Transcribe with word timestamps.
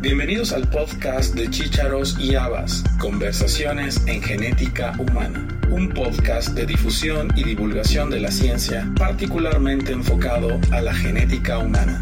Bienvenidos 0.00 0.52
al 0.52 0.68
podcast 0.68 1.34
de 1.34 1.50
Chícharos 1.50 2.16
y 2.20 2.36
Habas, 2.36 2.84
Conversaciones 3.00 4.00
en 4.06 4.22
Genética 4.22 4.94
Humana, 4.96 5.44
un 5.70 5.88
podcast 5.88 6.50
de 6.50 6.66
difusión 6.66 7.32
y 7.34 7.42
divulgación 7.42 8.08
de 8.08 8.20
la 8.20 8.30
ciencia 8.30 8.88
particularmente 8.96 9.90
enfocado 9.90 10.60
a 10.70 10.80
la 10.82 10.94
genética 10.94 11.58
humana. 11.58 12.00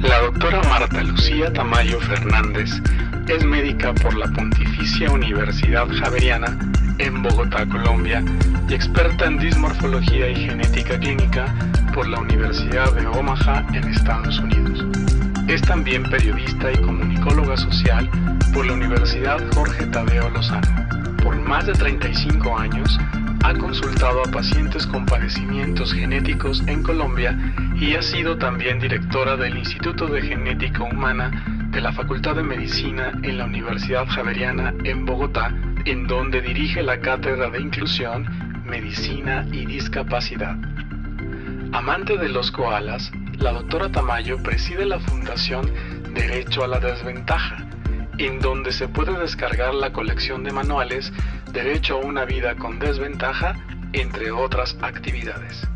La 0.00 0.20
doctora 0.20 0.62
Marta 0.62 1.02
Lucía 1.02 1.52
Tamayo 1.52 1.98
Fernández 2.02 2.70
es 3.26 3.44
médica 3.44 3.92
por 3.94 4.16
la 4.16 4.28
Pontificia 4.28 5.10
Universidad 5.10 5.88
Javeriana 5.88 6.56
en 6.98 7.22
Bogotá, 7.22 7.66
Colombia, 7.66 8.22
y 8.68 8.74
experta 8.74 9.26
en 9.26 9.38
dismorfología 9.38 10.28
y 10.28 10.36
genética 10.46 10.98
clínica 10.98 11.54
por 11.94 12.06
la 12.08 12.20
Universidad 12.20 12.92
de 12.92 13.06
Omaha 13.06 13.66
en 13.72 13.84
Estados 13.88 14.38
Unidos. 14.38 14.84
Es 15.48 15.62
también 15.62 16.02
periodista 16.04 16.70
y 16.72 16.76
comunicóloga 16.76 17.56
social 17.56 18.08
por 18.52 18.66
la 18.66 18.74
Universidad 18.74 19.38
Jorge 19.54 19.86
Tadeo 19.86 20.28
Lozano. 20.30 20.68
Por 21.22 21.36
más 21.40 21.66
de 21.66 21.72
35 21.72 22.58
años 22.58 22.98
ha 23.44 23.54
consultado 23.54 24.22
a 24.22 24.30
pacientes 24.30 24.86
con 24.86 25.06
padecimientos 25.06 25.92
genéticos 25.92 26.62
en 26.66 26.82
Colombia 26.82 27.38
y 27.76 27.94
ha 27.94 28.02
sido 28.02 28.36
también 28.36 28.78
directora 28.78 29.36
del 29.36 29.56
Instituto 29.56 30.06
de 30.06 30.22
Genética 30.22 30.82
Humana 30.82 31.30
de 31.70 31.80
la 31.80 31.92
Facultad 31.92 32.34
de 32.34 32.42
Medicina 32.42 33.12
en 33.22 33.38
la 33.38 33.44
Universidad 33.44 34.06
Javeriana 34.06 34.74
en 34.84 35.06
Bogotá, 35.06 35.54
en 35.90 36.06
donde 36.06 36.42
dirige 36.42 36.82
la 36.82 37.00
Cátedra 37.00 37.48
de 37.48 37.62
Inclusión, 37.62 38.26
Medicina 38.66 39.46
y 39.50 39.64
Discapacidad. 39.64 40.54
Amante 41.72 42.18
de 42.18 42.28
los 42.28 42.50
koalas, 42.50 43.10
la 43.38 43.52
doctora 43.52 43.90
Tamayo 43.90 44.36
preside 44.42 44.84
la 44.84 45.00
Fundación 45.00 45.72
Derecho 46.12 46.62
a 46.62 46.66
la 46.66 46.78
Desventaja, 46.78 47.66
en 48.18 48.38
donde 48.38 48.70
se 48.72 48.86
puede 48.88 49.18
descargar 49.18 49.72
la 49.72 49.90
colección 49.90 50.44
de 50.44 50.52
manuales 50.52 51.10
Derecho 51.52 51.94
a 51.94 52.04
una 52.04 52.26
vida 52.26 52.54
con 52.56 52.78
desventaja, 52.78 53.54
entre 53.94 54.30
otras 54.30 54.76
actividades. 54.82 55.66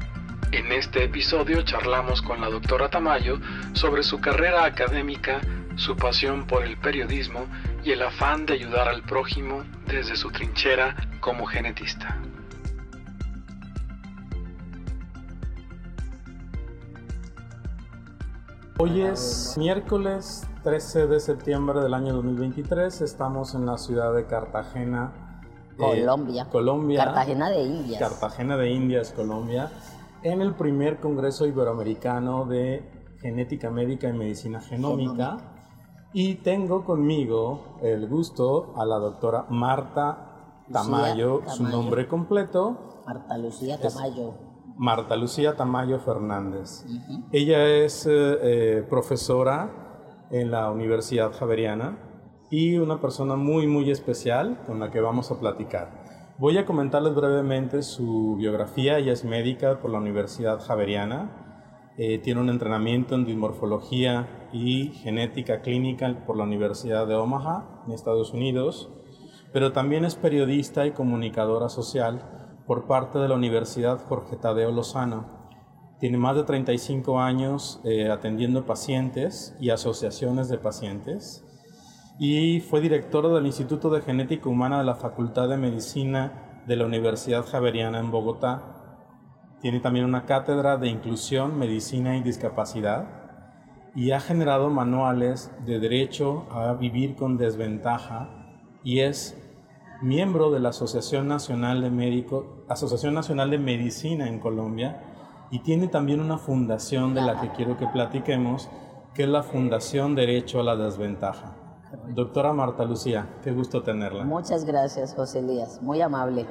En 0.50 0.72
este 0.72 1.04
episodio 1.04 1.62
charlamos 1.62 2.20
con 2.20 2.42
la 2.42 2.50
doctora 2.50 2.90
Tamayo 2.90 3.40
sobre 3.72 4.02
su 4.02 4.20
carrera 4.20 4.66
académica, 4.66 5.40
su 5.76 5.96
pasión 5.96 6.46
por 6.46 6.64
el 6.64 6.76
periodismo 6.76 7.46
y 7.84 7.90
el 7.90 8.02
afán 8.02 8.46
de 8.46 8.54
ayudar 8.54 8.88
al 8.88 9.02
prójimo 9.02 9.64
desde 9.86 10.14
su 10.14 10.30
trinchera 10.30 10.94
como 11.20 11.46
genetista. 11.46 12.16
Hoy 18.78 19.02
es 19.02 19.54
miércoles 19.58 20.46
13 20.62 21.06
de 21.06 21.20
septiembre 21.20 21.80
del 21.80 21.94
año 21.94 22.14
2023. 22.14 23.00
Estamos 23.00 23.54
en 23.54 23.66
la 23.66 23.78
ciudad 23.78 24.14
de 24.14 24.26
Cartagena, 24.26 25.12
eh, 25.72 25.76
Colombia. 25.76 26.46
Colombia. 26.46 27.04
Cartagena 27.04 27.50
de 27.50 27.62
Indias. 27.62 28.00
Cartagena 28.00 28.56
de 28.56 28.70
Indias, 28.70 29.12
Colombia, 29.12 29.70
en 30.22 30.40
el 30.40 30.54
primer 30.54 31.00
Congreso 31.00 31.46
Iberoamericano 31.46 32.44
de 32.46 32.82
Genética 33.20 33.70
Médica 33.70 34.08
y 34.08 34.12
Medicina 34.12 34.60
Genómica. 34.60 35.51
Y 36.14 36.36
tengo 36.36 36.84
conmigo 36.84 37.78
el 37.82 38.06
gusto 38.06 38.74
a 38.76 38.84
la 38.84 38.98
doctora 38.98 39.46
Marta 39.48 40.62
Tamayo, 40.70 41.42
su 41.46 41.64
nombre 41.64 42.06
completo. 42.06 43.02
Marta 43.06 43.38
Lucía 43.38 43.80
Tamayo. 43.80 44.34
Marta 44.76 45.16
Lucía 45.16 45.56
Tamayo 45.56 46.00
Fernández. 46.00 46.84
Ella 47.30 47.66
es 47.66 48.06
eh, 48.06 48.10
eh, 48.12 48.86
profesora 48.88 50.26
en 50.30 50.50
la 50.50 50.70
Universidad 50.70 51.32
Javeriana 51.32 51.98
y 52.50 52.76
una 52.76 53.00
persona 53.00 53.36
muy, 53.36 53.66
muy 53.66 53.90
especial 53.90 54.60
con 54.66 54.80
la 54.80 54.90
que 54.90 55.00
vamos 55.00 55.30
a 55.30 55.40
platicar. 55.40 56.02
Voy 56.38 56.58
a 56.58 56.66
comentarles 56.66 57.14
brevemente 57.14 57.82
su 57.82 58.36
biografía. 58.36 58.98
Ella 58.98 59.12
es 59.12 59.24
médica 59.24 59.78
por 59.80 59.90
la 59.90 59.98
Universidad 59.98 60.60
Javeriana 60.60 61.51
eh, 61.98 62.18
tiene 62.18 62.40
un 62.40 62.48
entrenamiento 62.48 63.14
en 63.14 63.26
dimorfología 63.26 64.48
y 64.52 64.88
genética 65.02 65.60
clínica 65.60 66.24
por 66.26 66.38
la 66.38 66.44
Universidad 66.44 67.06
de 67.06 67.14
Omaha, 67.14 67.82
en 67.86 67.92
Estados 67.92 68.32
Unidos, 68.32 68.90
pero 69.52 69.72
también 69.72 70.04
es 70.04 70.14
periodista 70.14 70.86
y 70.86 70.92
comunicadora 70.92 71.68
social 71.68 72.22
por 72.66 72.86
parte 72.86 73.18
de 73.18 73.28
la 73.28 73.34
Universidad 73.34 74.00
Jorge 74.08 74.36
Tadeo 74.36 74.72
Lozano. 74.72 75.26
Tiene 76.00 76.16
más 76.16 76.34
de 76.34 76.44
35 76.44 77.20
años 77.20 77.80
eh, 77.84 78.10
atendiendo 78.10 78.64
pacientes 78.64 79.54
y 79.60 79.70
asociaciones 79.70 80.48
de 80.48 80.58
pacientes 80.58 81.44
y 82.18 82.60
fue 82.60 82.80
directora 82.80 83.28
del 83.28 83.46
Instituto 83.46 83.90
de 83.90 84.00
Genética 84.00 84.48
Humana 84.48 84.78
de 84.78 84.84
la 84.84 84.94
Facultad 84.94 85.48
de 85.48 85.58
Medicina 85.58 86.62
de 86.66 86.76
la 86.76 86.86
Universidad 86.86 87.44
Javeriana 87.46 87.98
en 87.98 88.10
Bogotá 88.10 88.81
tiene 89.62 89.78
también 89.78 90.04
una 90.04 90.26
cátedra 90.26 90.76
de 90.76 90.88
inclusión, 90.88 91.56
medicina 91.56 92.16
y 92.16 92.22
discapacidad 92.22 93.06
y 93.94 94.10
ha 94.10 94.18
generado 94.18 94.70
manuales 94.70 95.52
de 95.64 95.78
derecho 95.78 96.46
a 96.50 96.72
vivir 96.72 97.14
con 97.14 97.38
desventaja 97.38 98.28
y 98.82 99.00
es 99.00 99.38
miembro 100.02 100.50
de 100.50 100.58
la 100.58 100.70
Asociación 100.70 101.28
Nacional 101.28 101.80
de 101.80 101.90
Médico, 101.90 102.64
Asociación 102.68 103.14
Nacional 103.14 103.50
de 103.50 103.58
Medicina 103.58 104.26
en 104.26 104.40
Colombia 104.40 105.00
y 105.52 105.60
tiene 105.60 105.86
también 105.86 106.20
una 106.20 106.38
fundación 106.38 107.14
de 107.14 107.22
la 107.22 107.40
que 107.40 107.50
quiero 107.50 107.76
que 107.76 107.86
platiquemos, 107.86 108.68
que 109.14 109.22
es 109.22 109.28
la 109.28 109.44
Fundación 109.44 110.16
Derecho 110.16 110.58
a 110.58 110.64
la 110.64 110.74
Desventaja. 110.74 111.54
Doctora 112.08 112.52
Marta 112.52 112.84
Lucía, 112.84 113.28
qué 113.44 113.52
gusto 113.52 113.82
tenerla. 113.82 114.24
Muchas 114.24 114.64
gracias, 114.64 115.14
José 115.14 115.38
Elías. 115.38 115.80
Muy 115.82 116.00
amable 116.00 116.46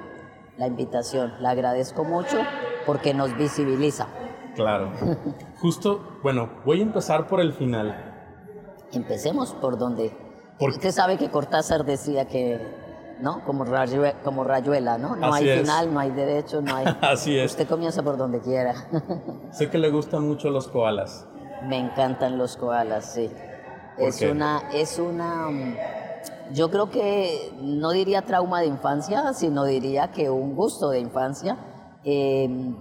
la 0.58 0.68
invitación. 0.68 1.34
La 1.40 1.52
agradezco 1.52 2.04
mucho 2.04 2.38
porque 2.86 3.14
nos 3.14 3.36
visibiliza. 3.38 4.08
Claro. 4.56 4.92
Justo, 5.60 6.20
bueno, 6.24 6.50
voy 6.66 6.80
a 6.80 6.84
empezar 6.84 7.28
por 7.28 7.40
el 7.40 7.54
final. 7.54 7.96
Empecemos 8.92 9.54
por 9.54 9.78
donde. 9.78 10.16
Porque 10.60 10.76
usted 10.78 10.92
sabe 10.92 11.18
que 11.18 11.30
Cortázar 11.30 11.86
decía 11.86 12.28
que, 12.28 12.60
¿no? 13.20 13.44
Como, 13.46 13.66
como 14.24 14.44
rayuela, 14.44 14.98
¿no? 14.98 15.16
No 15.16 15.34
hay 15.34 15.60
final, 15.60 15.94
no 15.94 16.00
hay 16.00 16.12
derecho, 16.12 16.62
no 16.62 16.76
hay. 16.76 16.86
Así 17.02 17.38
es. 17.38 17.52
Usted 17.52 17.68
comienza 17.68 18.04
por 18.04 18.18
donde 18.18 18.42
quiera. 18.42 18.74
sé 19.52 19.70
que 19.70 19.78
le 19.78 19.90
gustan 19.90 20.28
mucho 20.28 20.50
los 20.50 20.68
koalas. 20.68 21.28
Me 21.64 21.78
encantan 21.80 22.38
los 22.38 22.58
koalas, 22.58 23.14
sí. 23.14 23.32
Es 23.98 24.22
una, 24.22 24.64
es 24.74 25.00
una. 25.00 25.48
Yo 26.54 26.70
creo 26.70 26.90
que 26.90 27.54
no 27.62 27.92
diría 27.92 28.24
trauma 28.24 28.60
de 28.60 28.68
infancia, 28.68 29.32
sino 29.34 29.64
diría 29.64 30.12
que 30.12 30.30
un 30.30 30.54
gusto 30.54 30.90
de 30.90 31.00
infancia. 31.00 31.58
Em, 32.04 32.76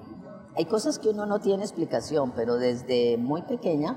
hay 0.57 0.65
cosas 0.65 0.99
que 0.99 1.11
uno 1.11 1.25
no 1.25 1.39
tiene 1.39 1.63
explicación, 1.63 2.33
pero 2.35 2.57
desde 2.57 3.17
muy 3.17 3.43
pequeña 3.43 3.97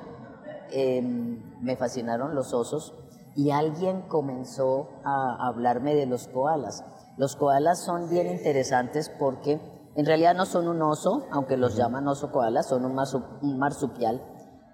em, 0.69 1.41
me 1.61 1.75
fascinaron 1.75 2.35
los 2.35 2.53
osos 2.53 2.93
y 3.35 3.49
alguien 3.49 4.03
comenzó 4.03 4.89
a 5.03 5.47
hablarme 5.47 5.95
de 5.95 6.05
los 6.05 6.27
koalas. 6.27 6.83
Los 7.17 7.35
koalas 7.35 7.79
son 7.79 8.09
bien 8.09 8.27
interesantes 8.27 9.09
porque 9.17 9.59
en 9.95 10.05
realidad 10.05 10.35
no 10.35 10.45
son 10.45 10.67
un 10.67 10.83
oso, 10.83 11.25
aunque 11.31 11.57
los 11.57 11.75
llaman 11.75 12.07
oso 12.07 12.31
koala, 12.31 12.61
son 12.61 12.85
un 12.85 13.57
marsupial, 13.57 14.21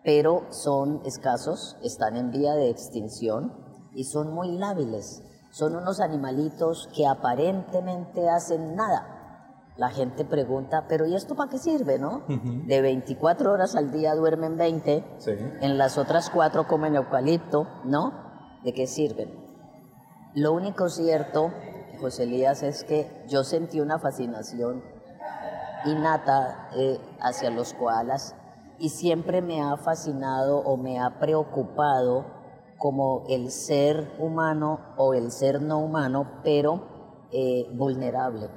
pero 0.03 0.45
son 0.49 1.01
escasos, 1.05 1.77
están 1.83 2.17
en 2.17 2.31
vía 2.31 2.53
de 2.55 2.69
extinción 2.69 3.68
y 3.93 4.05
son 4.05 4.33
muy 4.33 4.57
lábiles. 4.57 5.23
Son 5.51 5.75
unos 5.75 5.99
animalitos 5.99 6.89
que 6.95 7.07
aparentemente 7.07 8.29
hacen 8.29 8.75
nada, 8.75 9.19
la 9.79 9.89
gente 9.89 10.25
pregunta, 10.25 10.85
pero 10.89 11.07
¿y 11.07 11.15
esto 11.15 11.35
para 11.35 11.49
qué 11.49 11.57
sirve, 11.57 11.97
no? 11.97 12.23
De 12.27 12.81
24 12.81 13.53
horas 13.53 13.77
al 13.77 13.91
día 13.91 14.13
duermen 14.13 14.57
20, 14.57 15.03
en 15.61 15.77
las 15.77 15.97
otras 15.97 16.29
cuatro 16.29 16.67
comen 16.67 16.95
eucalipto, 16.95 17.65
¿no? 17.85 18.11
¿De 18.63 18.73
qué 18.73 18.87
sirven? 18.87 19.33
Lo 20.35 20.51
único 20.51 20.89
cierto, 20.89 21.51
José 22.01 22.23
Elías, 22.23 22.61
es 22.61 22.83
que 22.83 23.23
yo 23.29 23.45
sentí 23.45 23.79
una 23.79 23.99
fascinación 23.99 24.83
innata 25.85 26.69
eh, 26.75 26.99
hacia 27.21 27.49
los 27.49 27.73
koalas 27.73 28.35
y 28.79 28.89
siempre 28.89 29.41
me 29.41 29.61
ha 29.61 29.77
fascinado 29.77 30.59
o 30.59 30.75
me 30.75 30.99
ha 30.99 31.19
preocupado 31.19 32.25
como 32.79 33.25
el 33.29 33.51
ser 33.51 34.15
humano 34.17 34.79
o 34.97 35.13
el 35.13 35.31
ser 35.31 35.61
no 35.61 35.77
humano, 35.77 36.41
pero 36.43 37.27
eh, 37.31 37.69
vulnerable 37.75 38.49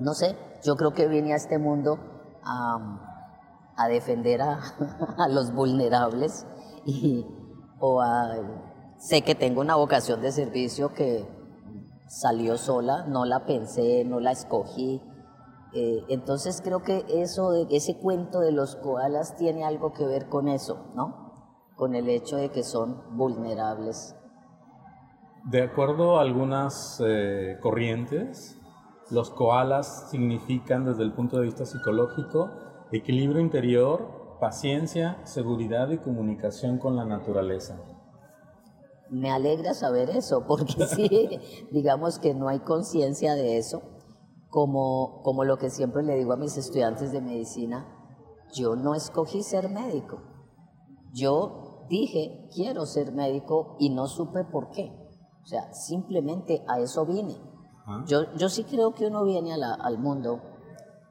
no 0.00 0.14
sé, 0.14 0.36
yo 0.64 0.76
creo 0.76 0.92
que 0.92 1.08
vine 1.08 1.32
a 1.32 1.36
este 1.36 1.58
mundo 1.58 1.98
a, 2.42 3.88
defender 3.88 4.40
a, 4.42 5.28
los 5.28 5.52
vulnerables 5.52 6.46
y 6.84 7.26
o 7.80 8.02
sé 8.96 9.22
que 9.22 9.34
tengo 9.34 9.60
una 9.60 9.76
vocación 9.76 10.20
de 10.20 10.32
servicio 10.32 10.92
que 10.94 11.28
salió 12.08 12.56
sola, 12.56 13.04
no 13.06 13.24
la 13.24 13.44
pensé, 13.44 14.04
no 14.04 14.20
la 14.20 14.32
escogí, 14.32 15.02
Eh, 15.74 16.02
entonces 16.08 16.62
creo 16.62 16.80
que 16.80 17.04
eso, 17.10 17.52
ese 17.68 17.98
cuento 17.98 18.40
de 18.40 18.52
los 18.52 18.76
koalas 18.76 19.36
tiene 19.36 19.64
algo 19.64 19.92
que 19.92 20.06
ver 20.06 20.30
con 20.30 20.48
eso, 20.48 20.86
¿no? 20.94 21.27
Con 21.78 21.94
el 21.94 22.10
hecho 22.10 22.36
de 22.36 22.50
que 22.50 22.62
son 22.62 23.16
vulnerables. 23.16 24.14
De 25.44 25.62
acuerdo 25.62 26.18
a 26.18 26.22
algunas 26.22 27.02
eh, 27.02 27.56
corrientes, 27.62 28.60
los 29.10 29.30
koalas 29.30 30.10
significan 30.10 30.84
desde 30.84 31.04
el 31.04 31.14
punto 31.14 31.38
de 31.38 31.44
vista 31.44 31.64
psicológico 31.64 32.50
equilibrio 32.92 33.40
interior, 33.40 34.36
paciencia, 34.40 35.18
seguridad 35.24 35.90
y 35.90 35.98
comunicación 35.98 36.78
con 36.78 36.96
la 36.96 37.04
naturaleza. 37.04 37.78
Me 39.10 39.30
alegra 39.30 39.74
saber 39.74 40.10
eso, 40.10 40.44
porque 40.46 40.86
sí, 40.86 41.40
digamos 41.70 42.18
que 42.18 42.34
no 42.34 42.48
hay 42.48 42.60
conciencia 42.60 43.34
de 43.34 43.58
eso, 43.58 43.82
como, 44.50 45.22
como 45.22 45.44
lo 45.44 45.58
que 45.58 45.70
siempre 45.70 46.02
le 46.02 46.16
digo 46.16 46.32
a 46.32 46.36
mis 46.36 46.56
estudiantes 46.56 47.12
de 47.12 47.20
medicina, 47.20 47.86
yo 48.54 48.76
no 48.76 48.94
escogí 48.94 49.42
ser 49.42 49.68
médico, 49.68 50.22
yo 51.12 51.67
dije 51.88 52.48
quiero 52.54 52.86
ser 52.86 53.12
médico 53.12 53.76
y 53.78 53.90
no 53.90 54.06
supe 54.06 54.44
por 54.44 54.70
qué, 54.70 54.92
o 55.42 55.46
sea, 55.46 55.72
simplemente 55.72 56.64
a 56.68 56.80
eso 56.80 57.06
vine. 57.06 57.36
Yo, 58.06 58.34
yo 58.34 58.50
sí 58.50 58.64
creo 58.64 58.92
que 58.92 59.06
uno 59.06 59.24
viene 59.24 59.54
al 59.54 59.98
mundo 59.98 60.42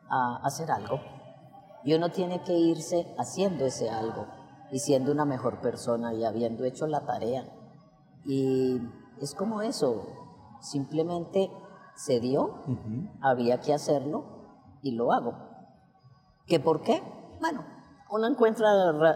a 0.10 0.38
hacer 0.44 0.70
algo 0.70 1.00
y 1.84 1.94
uno 1.96 2.12
tiene 2.12 2.44
que 2.44 2.54
irse 2.54 3.16
haciendo 3.18 3.66
ese 3.66 3.90
algo 3.90 4.28
y 4.72 4.80
siendo 4.80 5.12
una 5.12 5.26
mejor 5.26 5.60
persona 5.60 6.14
y 6.14 6.24
habiendo 6.24 6.66
hecho 6.66 6.86
la 6.86 7.06
tarea. 7.06 7.46
Y 8.26 8.80
es 9.22 9.34
como 9.34 9.62
eso, 9.62 10.06
simplemente 10.62 11.50
se 11.96 12.20
dio, 12.20 12.62
había 13.22 13.60
que 13.60 13.74
hacerlo 13.74 14.26
y 14.82 14.92
lo 14.92 15.12
hago. 15.12 15.34
¿Qué 16.46 16.60
por 16.60 16.82
qué? 16.82 17.02
Bueno, 17.40 17.66
uno 18.10 18.28
encuentra, 18.28 18.68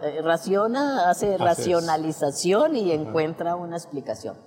eh, 0.03 0.21
raciona, 0.21 1.09
hace 1.09 1.37
racionalización 1.37 2.75
y 2.75 2.91
encuentra 2.91 3.55
una 3.55 3.77
explicación. 3.77 4.37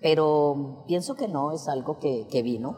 Pero 0.00 0.84
pienso 0.86 1.14
que 1.14 1.28
no, 1.28 1.52
es 1.52 1.68
algo 1.68 1.98
que, 1.98 2.26
que 2.28 2.42
vino, 2.42 2.76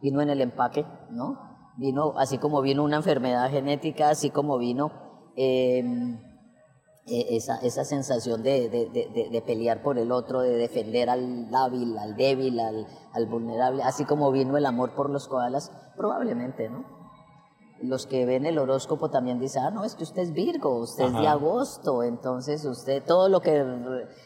vino 0.00 0.20
en 0.20 0.30
el 0.30 0.40
empaque, 0.40 0.86
¿no? 1.10 1.48
Vino, 1.76 2.14
así 2.16 2.38
como 2.38 2.60
vino 2.60 2.84
una 2.84 2.96
enfermedad 2.96 3.50
genética, 3.50 4.10
así 4.10 4.30
como 4.30 4.58
vino 4.58 4.92
em, 5.36 6.18
e, 7.06 7.36
esa, 7.36 7.56
esa, 7.58 7.84
sensación 7.84 8.42
de, 8.42 8.68
de, 8.68 9.28
de, 9.30 9.42
pelear 9.42 9.82
por 9.82 9.98
el 9.98 10.12
otro, 10.12 10.40
de 10.40 10.56
defender 10.56 11.08
al 11.08 11.50
débil, 11.50 11.98
al 11.98 12.16
débil, 12.16 12.60
al, 12.60 12.86
al, 13.12 13.26
vulnerable, 13.26 13.82
así 13.82 14.04
como 14.04 14.30
vino 14.30 14.56
el 14.56 14.66
amor 14.66 14.94
por 14.94 15.10
los 15.10 15.28
koalas, 15.28 15.72
probablemente, 15.96 16.68
¿no? 16.68 16.97
Los 17.80 18.06
que 18.06 18.26
ven 18.26 18.44
el 18.46 18.58
horóscopo 18.58 19.10
también 19.10 19.38
dicen, 19.38 19.62
ah, 19.62 19.70
no, 19.70 19.84
es 19.84 19.94
que 19.94 20.02
usted 20.02 20.22
es 20.22 20.32
Virgo, 20.32 20.80
usted 20.80 21.04
es 21.04 21.12
de 21.12 21.28
agosto, 21.28 22.02
entonces 22.02 22.64
usted, 22.64 23.04
todo 23.04 23.28
lo 23.28 23.40
que 23.40 23.64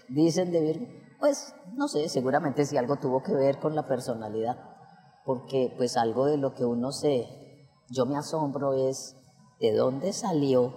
dicen 0.08 0.50
de 0.52 0.60
Virgo, 0.60 0.87
pues 1.20 1.54
no 1.75 1.87
sé, 1.87 2.08
seguramente 2.08 2.64
si 2.64 2.76
algo 2.76 2.96
tuvo 2.96 3.22
que 3.22 3.34
ver 3.34 3.58
con 3.58 3.75
la 3.75 3.87
personalidad, 3.87 4.56
porque 5.25 5.75
pues 5.76 5.96
algo 5.96 6.26
de 6.26 6.38
lo 6.38 6.54
que 6.54 6.64
uno 6.64 6.93
se, 6.93 7.28
yo 7.90 8.06
me 8.06 8.16
asombro 8.16 8.72
es 8.72 9.16
de 9.60 9.75
dónde 9.75 10.12
salió 10.12 10.75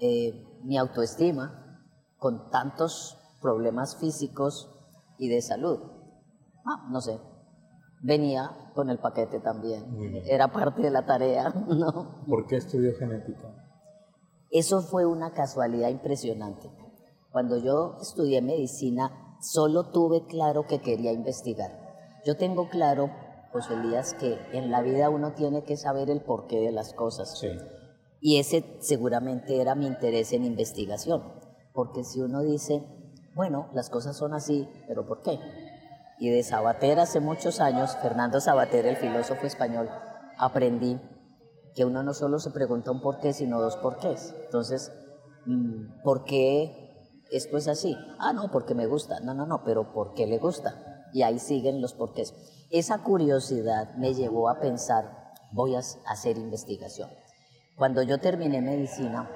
eh, 0.00 0.60
mi 0.64 0.78
autoestima 0.78 1.84
con 2.18 2.50
tantos 2.50 3.18
problemas 3.40 3.96
físicos 3.96 4.70
y 5.18 5.28
de 5.28 5.42
salud. 5.42 5.78
Ah, 6.64 6.88
no 6.90 7.00
sé, 7.00 7.20
venía 8.02 8.70
con 8.74 8.90
el 8.90 8.98
paquete 8.98 9.40
también, 9.40 10.22
era 10.26 10.48
parte 10.52 10.82
de 10.82 10.90
la 10.90 11.04
tarea, 11.04 11.50
¿no? 11.68 12.24
¿Por 12.26 12.46
qué 12.46 12.56
estudió 12.56 12.94
genética? 12.96 13.54
Eso 14.50 14.80
fue 14.82 15.04
una 15.04 15.32
casualidad 15.32 15.90
impresionante. 15.90 16.70
Cuando 17.30 17.58
yo 17.58 17.98
estudié 18.00 18.40
medicina, 18.40 19.36
solo 19.40 19.90
tuve 19.90 20.26
claro 20.26 20.66
que 20.66 20.80
quería 20.80 21.12
investigar. 21.12 21.70
Yo 22.24 22.36
tengo 22.36 22.68
claro 22.68 23.10
José 23.52 23.74
Elías, 23.74 24.14
que 24.14 24.38
en 24.52 24.70
la 24.70 24.82
vida 24.82 25.08
uno 25.10 25.32
tiene 25.32 25.64
que 25.64 25.76
saber 25.76 26.10
el 26.10 26.22
porqué 26.22 26.60
de 26.60 26.72
las 26.72 26.92
cosas. 26.92 27.42
Y 28.20 28.38
ese 28.38 28.64
seguramente 28.80 29.60
era 29.60 29.74
mi 29.74 29.86
interés 29.86 30.32
en 30.32 30.44
investigación, 30.44 31.22
porque 31.72 32.04
si 32.04 32.20
uno 32.20 32.42
dice, 32.42 32.82
bueno, 33.34 33.68
las 33.72 33.90
cosas 33.90 34.16
son 34.16 34.34
así, 34.34 34.68
pero 34.86 35.06
¿por 35.06 35.22
qué? 35.22 35.38
Y 36.18 36.30
de 36.30 36.42
Sabater 36.42 36.98
hace 36.98 37.20
muchos 37.20 37.60
años, 37.60 37.96
Fernando 38.02 38.40
Sabater, 38.40 38.86
el 38.86 38.96
filósofo 38.96 39.46
español, 39.46 39.88
aprendí 40.36 41.00
que 41.74 41.84
uno 41.84 42.02
no 42.02 42.12
solo 42.12 42.38
se 42.40 42.50
pregunta 42.50 42.90
un 42.90 43.00
por 43.00 43.20
qué, 43.20 43.32
sino 43.32 43.60
dos 43.60 43.76
por 43.76 43.98
qué. 43.98 44.16
Entonces, 44.44 44.92
mm, 45.46 46.02
¿por 46.02 46.24
qué 46.24 46.88
esto 47.30 47.56
es 47.56 47.68
así? 47.68 47.96
Ah, 48.18 48.32
no, 48.32 48.50
porque 48.50 48.74
me 48.74 48.86
gusta. 48.86 49.20
No, 49.20 49.34
no, 49.34 49.46
no, 49.46 49.62
pero 49.64 49.92
¿por 49.92 50.14
qué 50.14 50.26
le 50.26 50.38
gusta? 50.38 51.06
Y 51.12 51.22
ahí 51.22 51.38
siguen 51.38 51.80
los 51.80 51.94
porqués. 51.94 52.34
Esa 52.70 53.02
curiosidad 53.02 53.94
me 53.96 54.14
llevó 54.14 54.48
a 54.48 54.60
pensar, 54.60 55.34
voy 55.52 55.76
a 55.76 55.78
hacer 55.78 56.36
investigación. 56.36 57.10
Cuando 57.76 58.02
yo 58.02 58.18
terminé 58.18 58.60
medicina, 58.60 59.30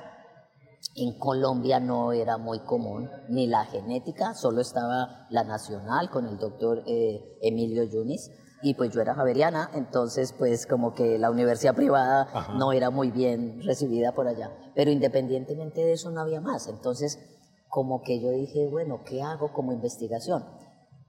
en 0.94 1.19
Colombia 1.19 1.81
no 1.81 2.12
era 2.12 2.38
muy 2.38 2.61
común 2.61 3.08
ni 3.29 3.46
la 3.46 3.64
genética, 3.64 4.34
solo 4.34 4.61
estaba 4.61 5.26
la 5.31 5.44
nacional 5.44 6.11
con 6.11 6.26
el 6.26 6.38
doctor 6.38 6.82
eh, 6.87 7.38
Emilio 7.40 7.84
Yunis 7.84 8.31
y 8.62 8.75
pues 8.75 8.93
yo 8.93 9.00
era 9.00 9.14
javeriana, 9.14 9.70
entonces 9.75 10.32
pues 10.37 10.67
como 10.67 10.94
que 10.94 11.19
la 11.19 11.31
universidad 11.31 11.75
privada 11.75 12.29
no 12.56 12.73
era 12.73 12.90
muy 12.90 13.11
bien 13.11 13.61
recibida 13.62 14.12
por 14.12 14.29
allá, 14.29 14.50
pero 14.75 14.90
independientemente 14.90 15.84
de 15.84 15.93
eso 15.93 16.11
no 16.11 16.20
había 16.20 16.40
más, 16.40 16.69
entonces 16.69 17.19
como 17.69 18.02
que 18.02 18.20
yo 18.20 18.31
dije, 18.31 18.69
bueno, 18.70 19.02
¿qué 19.05 19.23
hago 19.23 19.52
como 19.52 19.73
investigación? 19.73 20.44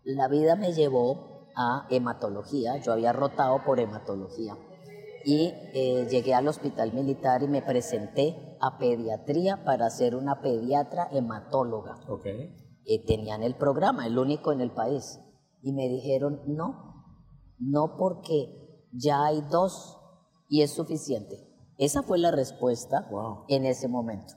La 0.04 0.28
vida 0.28 0.56
me 0.56 0.74
llevó 0.74 1.50
a 1.56 1.88
hematología, 1.90 2.78
yo 2.78 2.94
había 2.94 3.14
rotado 3.14 3.64
por 3.64 3.80
hematología 3.80 4.56
y 5.26 5.54
eh, 5.74 6.08
llegué 6.10 6.34
al 6.34 6.48
hospital 6.48 6.94
militar 6.94 7.44
y 7.44 7.48
me 7.48 7.62
presenté 7.62 8.58
a 8.60 8.78
pediatría 8.78 9.64
para 9.64 9.90
ser 9.90 10.16
una 10.16 10.42
pediatra 10.42 11.08
hematóloga. 11.12 11.96
Okay. 12.08 12.56
Y 12.86 13.06
tenían 13.06 13.44
el 13.44 13.56
programa, 13.56 14.06
el 14.06 14.18
único 14.18 14.52
en 14.52 14.62
el 14.62 14.72
país. 14.72 15.20
Y 15.62 15.72
me 15.72 15.88
dijeron, 15.88 16.42
no, 16.48 17.06
no 17.60 17.96
porque 17.98 18.88
ya 18.92 19.26
hay 19.26 19.42
dos 19.50 19.98
y 20.50 20.62
es 20.62 20.72
suficiente. 20.72 21.50
Esa 21.78 22.04
fue 22.04 22.20
la 22.20 22.32
respuesta 22.32 23.10
en 23.48 23.66
ese 23.66 23.88
momento. 23.88 24.34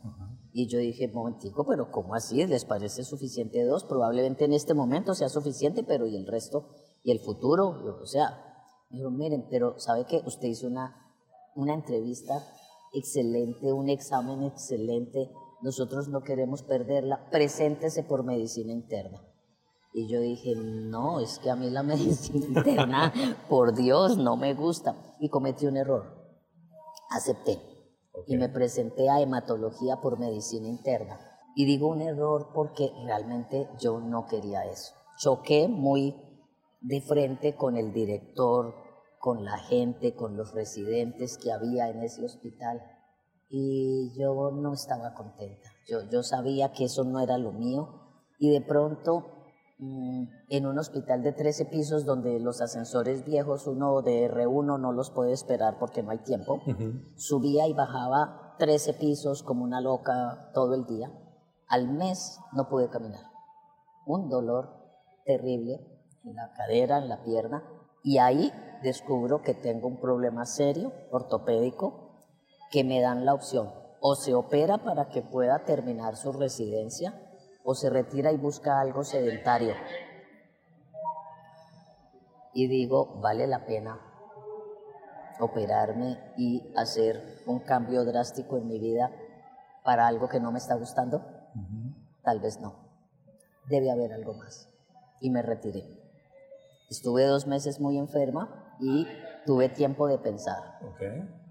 Y 0.53 0.69
yo 0.69 0.79
dije, 0.79 1.09
momentico, 1.09 1.67
pero 1.67 1.91
¿cómo 1.91 2.15
así? 2.15 2.47
¿Les 2.47 2.65
parece 2.65 3.05
suficiente 3.05 3.63
dos? 3.65 3.85
Probablemente 3.85 4.47
en 4.47 4.55
este 4.55 4.73
momento 4.73 5.15
sea 5.15 5.29
suficiente, 5.29 5.83
pero 5.83 6.07
¿y 6.07 6.17
el 6.17 6.27
resto? 6.27 6.69
y 7.07 7.13
el 7.13 7.21
futuro, 7.21 8.01
o 8.03 8.05
sea, 8.05 8.46
me 8.91 8.99
dijo, 8.99 9.11
miren, 9.11 9.47
pero 9.51 9.79
¿sabe 9.79 10.07
qué? 10.07 10.23
Usted 10.25 10.49
hizo 10.49 10.67
una, 10.67 10.97
una 11.55 11.75
entrevista 11.75 12.43
excelente, 12.93 13.73
un 13.73 13.89
examen 13.89 14.43
excelente, 14.43 15.31
nosotros 15.63 16.09
no 16.09 16.23
queremos 16.23 16.63
perderla, 16.63 17.29
preséntese 17.31 18.03
por 18.03 18.25
medicina 18.25 18.73
interna. 18.73 19.23
Y 19.93 20.09
yo 20.09 20.21
dije, 20.21 20.55
no, 20.57 21.21
es 21.21 21.39
que 21.39 21.51
a 21.51 21.57
mí 21.57 21.71
la 21.71 21.83
medicina 21.83 22.45
interna, 22.47 23.13
por 23.49 23.75
Dios, 23.75 24.19
no 24.19 24.37
me 24.37 24.53
gusta. 24.53 24.95
Y 25.21 25.31
cometí 25.31 25.67
un 25.67 25.79
error. 25.79 26.05
Acepté. 27.11 27.59
Y 28.27 28.37
me 28.37 28.51
presenté 28.51 29.09
a 29.09 29.21
hematología 29.21 30.01
por 30.03 30.19
medicina 30.19 30.69
interna. 30.69 31.19
Y 31.55 31.65
digo 31.65 31.89
un 31.89 32.03
error 32.03 32.51
porque 32.55 32.93
realmente 33.07 33.71
yo 33.81 33.99
no 34.01 34.27
quería 34.27 34.67
eso. 34.67 34.93
Choqué 35.19 35.67
muy 35.67 36.15
de 36.87 37.01
frente 37.01 37.57
con 37.57 37.77
el 37.77 37.93
director, 37.93 38.75
con 39.19 39.45
la 39.45 39.59
gente, 39.59 40.15
con 40.15 40.37
los 40.37 40.55
residentes 40.55 41.37
que 41.37 41.51
había 41.51 41.89
en 41.89 42.03
ese 42.03 42.25
hospital. 42.25 42.81
Y 43.49 44.13
yo 44.17 44.53
no 44.53 44.73
estaba 44.73 45.13
contenta. 45.15 45.69
Yo, 45.89 46.09
yo 46.11 46.23
sabía 46.23 46.73
que 46.73 46.85
eso 46.85 47.05
no 47.05 47.19
era 47.21 47.39
lo 47.39 47.53
mío. 47.53 47.89
Y 48.39 48.51
de 48.51 48.61
pronto, 48.61 49.27
mm, 49.79 50.25
en 50.49 50.67
un 50.67 50.79
hospital 50.79 51.23
de 51.25 51.33
13 51.33 51.65
pisos 51.65 52.05
donde 52.05 52.39
los 52.39 52.61
ascensores 52.61 53.25
viejos, 53.25 53.67
uno 53.67 54.03
de 54.03 54.29
R1 54.31 54.79
no 54.79 54.93
los 54.93 55.11
puede 55.11 55.33
esperar 55.33 55.79
porque 55.81 56.05
no 56.05 56.13
hay 56.13 56.19
tiempo, 56.19 56.61
subía 57.17 57.67
y 57.67 57.73
bajaba 57.73 58.55
13 58.59 58.95
pisos 58.95 59.43
como 59.43 59.65
una 59.65 59.81
loca 59.81 60.51
todo 60.55 60.75
el 60.75 60.87
día. 60.87 61.11
Al 61.67 61.89
mes 61.89 62.39
no 62.53 62.69
pude 62.69 62.89
caminar. 62.91 63.25
Un 64.07 64.29
dolor 64.29 64.69
terrible 65.25 65.96
en 66.27 66.37
la 66.37 66.53
cadera, 66.53 66.99
en 66.99 67.09
la 67.09 67.23
pierna, 67.23 67.63
y 68.03 68.19
ahí 68.19 68.53
descubro 68.83 69.43
que 69.43 69.55
tengo 69.55 69.89
un 69.89 70.01
problema 70.01 70.45
serio 70.45 70.93
ortopédico 71.11 72.21
que 72.71 72.85
me 72.85 73.01
dan 73.01 73.25
la 73.25 73.35
opción 73.35 73.73
o 74.01 74.15
se 74.15 74.35
opera 74.35 74.79
para 74.79 75.09
que 75.09 75.23
pueda 75.23 75.65
terminar 75.65 76.17
su 76.17 76.33
residencia 76.33 77.15
o 77.65 77.75
se 77.75 77.91
retira 77.91 78.33
y 78.33 78.37
busca 78.37 78.81
algo 78.81 79.03
sedentario. 79.03 79.75
Y 82.53 82.69
digo, 82.69 83.21
vale 83.21 83.47
la 83.47 83.67
pena 83.67 84.01
operarme 85.41 86.33
y 86.37 86.73
hacer 86.77 87.43
un 87.47 87.61
cambio 87.61 88.05
drástico 88.05 88.57
en 88.57 88.67
mi 88.67 88.79
vida 88.79 89.11
para 89.85 90.07
algo 90.07 90.29
que 90.29 90.41
no 90.41 90.53
me 90.53 90.59
está 90.59 90.75
gustando? 90.75 91.25
Tal 92.23 92.41
vez 92.41 92.61
no. 92.61 92.75
Debe 93.69 93.91
haber 93.91 94.13
algo 94.13 94.35
más. 94.35 94.69
Y 95.21 95.31
me 95.31 95.43
retiré. 95.43 96.06
Estuve 96.89 97.25
dos 97.25 97.49
meses 97.49 97.81
muy 97.81 97.99
enferma 97.99 98.77
y 98.81 99.07
tuve 99.45 99.69
tiempo 99.69 100.07
de 100.07 100.19
pensar. 100.19 100.79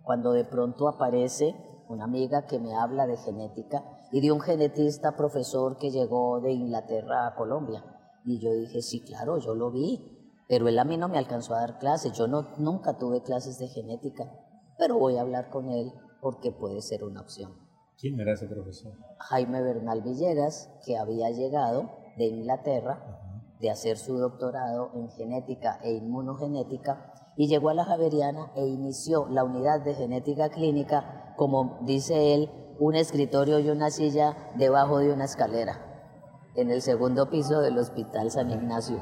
Cuando 0.04 0.32
de 0.32 0.46
pronto 0.46 0.88
aparece 0.88 1.56
una 1.90 2.06
amiga 2.06 2.46
que 2.46 2.60
me 2.60 2.74
habla 2.74 3.06
de 3.06 3.18
genética 3.18 3.84
y 4.12 4.22
de 4.22 4.32
un 4.32 4.40
genetista 4.40 5.18
profesor 5.18 5.78
que 5.78 5.92
llegó 5.92 6.40
de 6.40 6.54
Inglaterra 6.54 7.28
a 7.28 7.36
Colombia. 7.36 7.84
Y 8.24 8.40
yo 8.40 8.54
dije, 8.54 8.82
sí, 8.82 9.02
claro, 9.02 9.38
yo 9.38 9.56
lo 9.56 9.72
vi, 9.72 10.34
pero 10.48 10.70
él 10.70 10.80
a 10.80 10.86
mí 10.86 10.96
no 10.96 11.10
me 11.10 11.18
alcanzó 11.18 11.54
a 11.54 11.60
dar 11.60 11.80
clases, 11.80 12.14
yo 12.14 12.28
no, 12.28 12.54
nunca 12.58 12.98
tuve 12.98 13.22
clases 13.22 13.60
de 13.60 13.68
genética, 13.68 14.32
pero 14.78 14.98
voy 14.98 15.18
a 15.18 15.22
hablar 15.22 15.50
con 15.50 15.70
él 15.70 15.92
porque 16.22 16.52
puede 16.52 16.82
ser 16.82 17.04
una 17.04 17.22
opción. 17.22 17.54
¿Quién 18.00 18.20
era 18.20 18.34
ese 18.34 18.48
profesor? 18.48 18.94
Jaime 19.20 19.62
Bernal 19.62 20.02
Villegas, 20.02 20.70
que 20.86 20.98
había 20.98 21.30
llegado 21.30 21.92
de 22.18 22.26
Inglaterra 22.26 23.25
de 23.60 23.70
hacer 23.70 23.98
su 23.98 24.18
doctorado 24.18 24.92
en 24.96 25.10
genética 25.10 25.80
e 25.84 25.94
inmunogenética 25.94 27.12
y 27.38 27.48
llegó 27.48 27.70
a 27.70 27.74
la 27.74 27.86
Javeriana 27.86 28.52
e 28.56 28.66
inició 28.66 29.28
la 29.30 29.44
unidad 29.44 29.82
de 29.82 29.94
genética 29.94 30.50
clínica, 30.50 31.34
como 31.38 31.80
dice 31.82 32.34
él, 32.34 32.50
un 32.80 32.96
escritorio 32.96 33.60
y 33.60 33.70
una 33.70 33.90
silla 33.90 34.52
debajo 34.56 35.00
de 35.00 35.12
una 35.12 35.26
escalera, 35.26 36.52
en 36.56 36.72
el 36.72 36.82
segundo 36.82 37.30
piso 37.30 37.62
del 37.62 37.78
Hospital 37.78 38.32
San 38.32 38.52
Ignacio. 38.52 39.02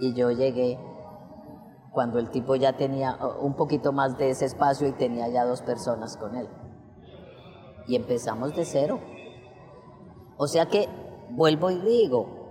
Y 0.00 0.14
yo 0.14 0.30
llegué 0.30 0.78
cuando 1.92 2.18
el 2.18 2.30
tipo 2.30 2.56
ya 2.56 2.76
tenía 2.76 3.16
un 3.40 3.54
poquito 3.54 3.92
más 3.92 4.18
de 4.18 4.30
ese 4.30 4.46
espacio 4.46 4.88
y 4.88 4.92
tenía 4.92 5.28
ya 5.28 5.44
dos 5.44 5.62
personas 5.62 6.16
con 6.16 6.34
él. 6.34 6.48
Y 7.86 7.96
empezamos 7.96 8.56
de 8.56 8.64
cero. 8.64 9.00
O 10.36 10.48
sea 10.48 10.66
que, 10.66 10.88
vuelvo 11.30 11.70
y 11.70 11.80
digo, 11.80 12.43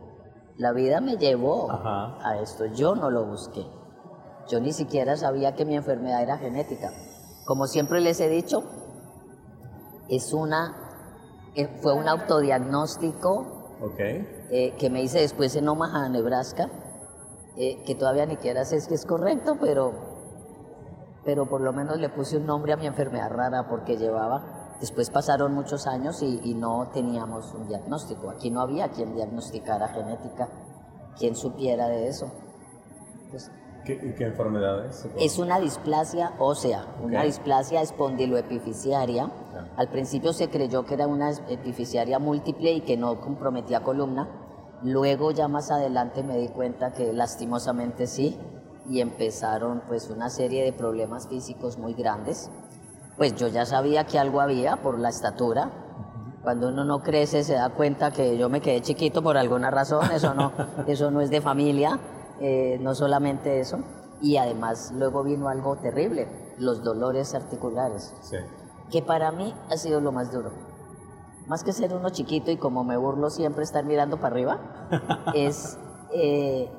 la 0.57 0.71
vida 0.71 1.01
me 1.01 1.17
llevó 1.17 1.71
a 1.71 2.37
esto, 2.41 2.65
yo 2.65 2.95
no 2.95 3.09
lo 3.09 3.25
busqué. 3.25 3.65
Yo 4.47 4.59
ni 4.59 4.73
siquiera 4.73 5.15
sabía 5.17 5.55
que 5.55 5.65
mi 5.65 5.75
enfermedad 5.75 6.21
era 6.21 6.37
genética. 6.37 6.91
Como 7.45 7.67
siempre 7.67 8.01
les 8.01 8.19
he 8.19 8.29
dicho, 8.29 8.63
es 10.09 10.33
una, 10.33 10.75
eh, 11.55 11.67
fue 11.81 11.93
un 11.93 12.07
autodiagnóstico 12.07 13.77
eh, 13.99 14.75
que 14.77 14.89
me 14.89 15.01
hice 15.01 15.19
después 15.19 15.55
en 15.55 15.67
Omaha, 15.67 16.09
Nebraska, 16.09 16.69
eh, 17.57 17.81
que 17.85 17.95
todavía 17.95 18.25
ni 18.25 18.35
siquiera 18.35 18.65
sé 18.65 18.79
si 18.81 18.93
es 18.93 19.05
correcto, 19.05 19.57
pero, 19.59 19.93
pero 21.25 21.47
por 21.47 21.61
lo 21.61 21.73
menos 21.73 21.97
le 21.99 22.09
puse 22.09 22.37
un 22.37 22.45
nombre 22.45 22.73
a 22.73 22.77
mi 22.77 22.85
enfermedad 22.85 23.29
rara 23.29 23.67
porque 23.67 23.97
llevaba, 23.97 24.52
después 24.83 25.09
pasaron 25.09 25.53
muchos 25.53 25.87
años 25.87 26.21
y, 26.21 26.53
no 26.55 26.89
teníamos 26.93 27.53
un 27.53 27.69
diagnóstico. 27.69 28.29
Aquí 28.29 28.51
no 28.51 28.59
había 28.59 28.89
quien 28.89 29.15
diagnosticara 29.15 29.87
genética, 29.87 30.49
quien 31.17 31.37
supiera 31.37 31.87
de 31.87 32.09
eso. 32.09 32.29
¿Qué, 33.85 34.13
enfermedad 34.19 34.85
es? 34.85 35.07
Es 35.17 35.39
una 35.39 35.61
displasia 35.61 36.33
ósea, 36.37 36.85
una 37.01 37.23
displasia 37.23 37.81
espondiloepificiaria. 37.81 39.31
Al 39.77 39.87
principio 39.87 40.33
se 40.33 40.49
creyó 40.49 40.83
que 40.83 40.95
era 40.95 41.07
una 41.07 41.31
epificiaria 41.31 42.19
múltiple 42.19 42.73
y 42.73 42.81
que 42.81 42.97
no 42.97 43.21
comprometía 43.21 43.83
columna. 43.83 44.27
Luego 44.83 45.31
ya 45.31 45.47
más 45.47 45.71
adelante 45.71 46.23
me 46.23 46.37
di 46.37 46.49
cuenta 46.49 46.91
que 46.91 47.13
lastimosamente 47.13 48.05
sí 48.05 48.37
y 48.89 48.99
empezaron 48.99 49.81
pues 49.87 50.09
una 50.09 50.29
serie 50.29 50.61
de 50.65 50.73
problemas 50.73 51.29
físicos 51.29 51.77
muy 51.77 51.93
grandes. 51.93 52.51
Pues 53.17 53.35
yo 53.35 53.47
ya 53.47 53.65
sabía 53.65 54.05
que 54.05 54.19
algo 54.19 54.41
había 54.41 54.77
por 54.77 54.99
la 54.99 55.09
estatura. 55.09 55.69
Cuando 56.41 56.69
uno 56.69 56.83
no 56.83 57.01
crece 57.01 57.43
se 57.43 57.53
da 57.53 57.69
cuenta 57.69 58.11
que 58.11 58.37
yo 58.37 58.49
me 58.49 58.59
quedé 58.59 58.81
chiquito 58.81 59.21
por 59.21 59.37
alguna 59.37 59.71
razón, 59.71 60.11
eso 60.11 60.33
no, 60.33 60.51
eso 60.87 61.09
no 61.11 61.21
es 61.21 61.29
de 61.29 61.41
familia. 61.41 61.99
Eh, 62.39 62.79
no 62.81 62.95
solamente 62.95 63.59
eso, 63.59 63.79
y 64.21 64.37
además 64.37 64.91
luego 64.97 65.23
vino 65.23 65.47
algo 65.47 65.75
terrible, 65.75 66.27
los 66.57 66.83
dolores 66.83 67.35
articulares, 67.35 68.13
que 68.89 69.01
para 69.01 69.31
mí 69.31 69.53
ha 69.69 69.77
sido 69.77 70.01
lo 70.01 70.11
más 70.11 70.31
duro. 70.31 70.51
Más 71.47 71.63
que 71.63 71.73
ser 71.73 71.93
uno 71.93 72.09
chiquito 72.09 72.51
y 72.51 72.57
como 72.57 72.83
me 72.83 72.97
burlo 72.97 73.29
siempre 73.29 73.63
estar 73.63 73.85
mirando 73.85 74.17
para 74.17 74.33
arriba, 74.33 74.59
es 75.35 75.77
eh, 76.11 76.69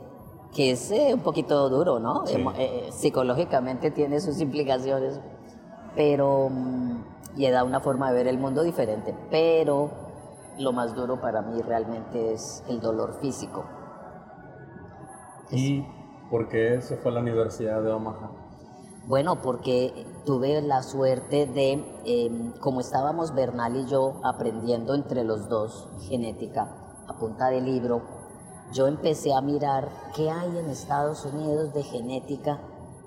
que 0.52 0.72
es 0.72 0.90
eh, 0.90 1.14
un 1.14 1.20
poquito 1.20 1.68
duro, 1.68 2.00
¿no? 2.00 2.24
psicológicamente 2.90 3.90
tiene 3.90 4.20
sus 4.20 4.40
implicaciones, 4.40 5.20
pero 5.94 6.48
mm, 6.50 7.04
y 7.36 7.50
da 7.50 7.64
una 7.64 7.80
forma 7.80 8.10
de 8.10 8.16
ver 8.16 8.28
el 8.28 8.38
mundo 8.38 8.62
diferente, 8.62 9.14
pero 9.30 9.90
lo 10.58 10.72
más 10.72 10.94
duro 10.94 11.20
para 11.20 11.42
mí 11.42 11.60
realmente 11.62 12.32
es 12.32 12.62
el 12.68 12.80
dolor 12.80 13.18
físico 13.20 13.64
¿Y 15.50 15.84
por 16.30 16.48
qué 16.48 16.80
se 16.80 16.96
fue 16.96 17.10
a 17.10 17.14
la 17.14 17.20
Universidad 17.20 17.82
de 17.82 17.92
Omaha? 17.92 18.30
Bueno, 19.06 19.42
porque 19.42 20.06
tuve 20.24 20.62
la 20.62 20.82
suerte 20.82 21.46
de, 21.46 21.84
em, 22.04 22.52
como 22.60 22.80
estábamos 22.80 23.34
Bernal 23.34 23.76
y 23.76 23.86
yo 23.86 24.20
aprendiendo 24.24 24.94
entre 24.94 25.24
los 25.24 25.48
dos 25.48 25.88
genética 26.08 26.68
a 27.06 27.18
punta 27.18 27.50
de 27.50 27.60
libro, 27.60 28.02
yo 28.72 28.86
empecé 28.86 29.34
a 29.34 29.42
mirar 29.42 29.90
qué 30.16 30.30
hay 30.30 30.56
en 30.58 30.70
Estados 30.70 31.26
Unidos 31.26 31.74
de 31.74 31.82
genética 31.82 32.58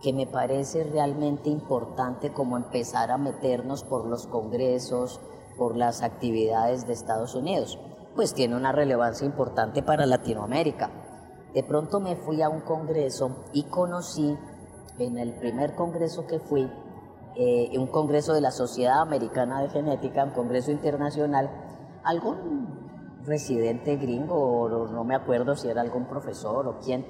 que 0.02 0.14
me 0.14 0.28
parece 0.28 0.84
realmente 0.84 1.50
importante 1.50 2.32
como 2.32 2.58
empezar 2.58 3.12
a 3.12 3.18
meternos 3.18 3.84
por 3.84 4.06
los 4.06 4.28
congresos, 4.28 5.20
por 5.58 5.76
las 5.76 6.04
actividades 6.04 6.86
de 6.86 6.94
Estados 6.94 7.36
Unidos. 7.36 7.80
Pues 8.16 8.34
tiene 8.34 8.56
una 8.56 8.72
relevancia 8.72 9.26
importante 9.26 9.82
para 9.82 10.06
Latinoamérica. 10.06 10.90
De 11.54 11.64
pronto 11.64 12.00
me 12.00 12.16
fui 12.16 12.42
a 12.42 12.50
un 12.50 12.62
congreso 12.62 13.46
y 13.54 13.64
conocí, 13.64 14.38
en 15.00 15.18
el 15.18 15.34
primer 15.34 15.76
congreso 15.76 16.26
que 16.28 16.40
fui, 16.40 16.70
eh, 17.36 17.78
un 17.78 17.88
congreso 17.88 18.34
de 18.34 18.42
la 18.42 18.52
Sociedad 18.52 19.02
Americana 19.02 19.62
de 19.62 19.70
Genética, 19.70 20.24
un 20.24 20.32
congreso 20.32 20.72
internacional, 20.72 21.50
algún 22.04 22.88
residente 23.24 23.96
gringo, 23.98 24.36
o 24.36 24.88
no 24.88 25.04
me 25.04 25.16
acuerdo 25.16 25.56
si 25.56 25.68
era 25.68 25.82
algún 25.82 26.06
profesor 26.06 26.68
o 26.68 26.80
quién, 26.80 27.06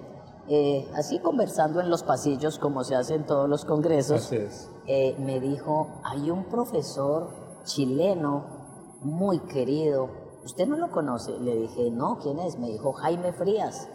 eh, 0.49 0.87
así 0.95 1.19
conversando 1.19 1.81
en 1.81 1.89
los 1.89 2.03
pasillos 2.03 2.57
como 2.57 2.83
se 2.83 2.95
hace 2.95 3.15
en 3.15 3.25
todos 3.25 3.49
los 3.49 3.65
congresos, 3.65 4.31
eh, 4.87 5.15
me 5.19 5.39
dijo, 5.39 5.99
hay 6.03 6.31
un 6.31 6.45
profesor 6.45 7.29
chileno 7.63 8.45
muy 9.01 9.39
querido, 9.39 10.09
¿usted 10.45 10.65
no 10.67 10.77
lo 10.77 10.89
conoce? 10.91 11.37
Le 11.39 11.55
dije, 11.55 11.91
no, 11.91 12.19
¿quién 12.19 12.39
es? 12.39 12.57
Me 12.57 12.67
dijo, 12.69 12.93
Jaime 12.93 13.33
Frías. 13.33 13.89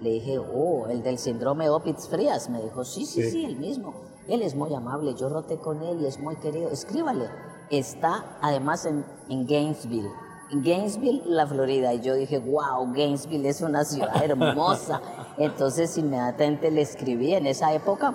Le 0.00 0.12
dije, 0.12 0.38
oh, 0.38 0.86
el 0.88 1.02
del 1.02 1.18
síndrome 1.18 1.68
Opitz 1.68 2.08
Frías. 2.08 2.48
Me 2.48 2.62
dijo, 2.62 2.84
sí, 2.84 3.04
sí, 3.04 3.30
sí, 3.30 3.44
el 3.44 3.58
mismo. 3.58 3.92
Él 4.28 4.40
es 4.40 4.54
muy 4.54 4.74
amable, 4.74 5.14
yo 5.14 5.28
roté 5.28 5.58
con 5.58 5.82
él 5.82 6.00
y 6.00 6.06
es 6.06 6.18
muy 6.18 6.36
querido. 6.36 6.70
Escríbale. 6.70 7.28
Está 7.68 8.38
además 8.40 8.86
en, 8.86 9.04
en 9.28 9.46
Gainesville. 9.46 10.10
Gainesville, 10.52 11.22
la 11.26 11.46
Florida. 11.46 11.92
Y 11.94 12.00
yo 12.00 12.14
dije, 12.14 12.38
wow, 12.38 12.92
Gainesville 12.92 13.48
es 13.48 13.60
una 13.60 13.84
ciudad 13.84 14.22
hermosa. 14.22 15.00
Entonces 15.38 15.96
inmediatamente 15.98 16.70
le 16.70 16.82
escribí. 16.82 17.34
En 17.34 17.46
esa 17.46 17.72
época, 17.72 18.14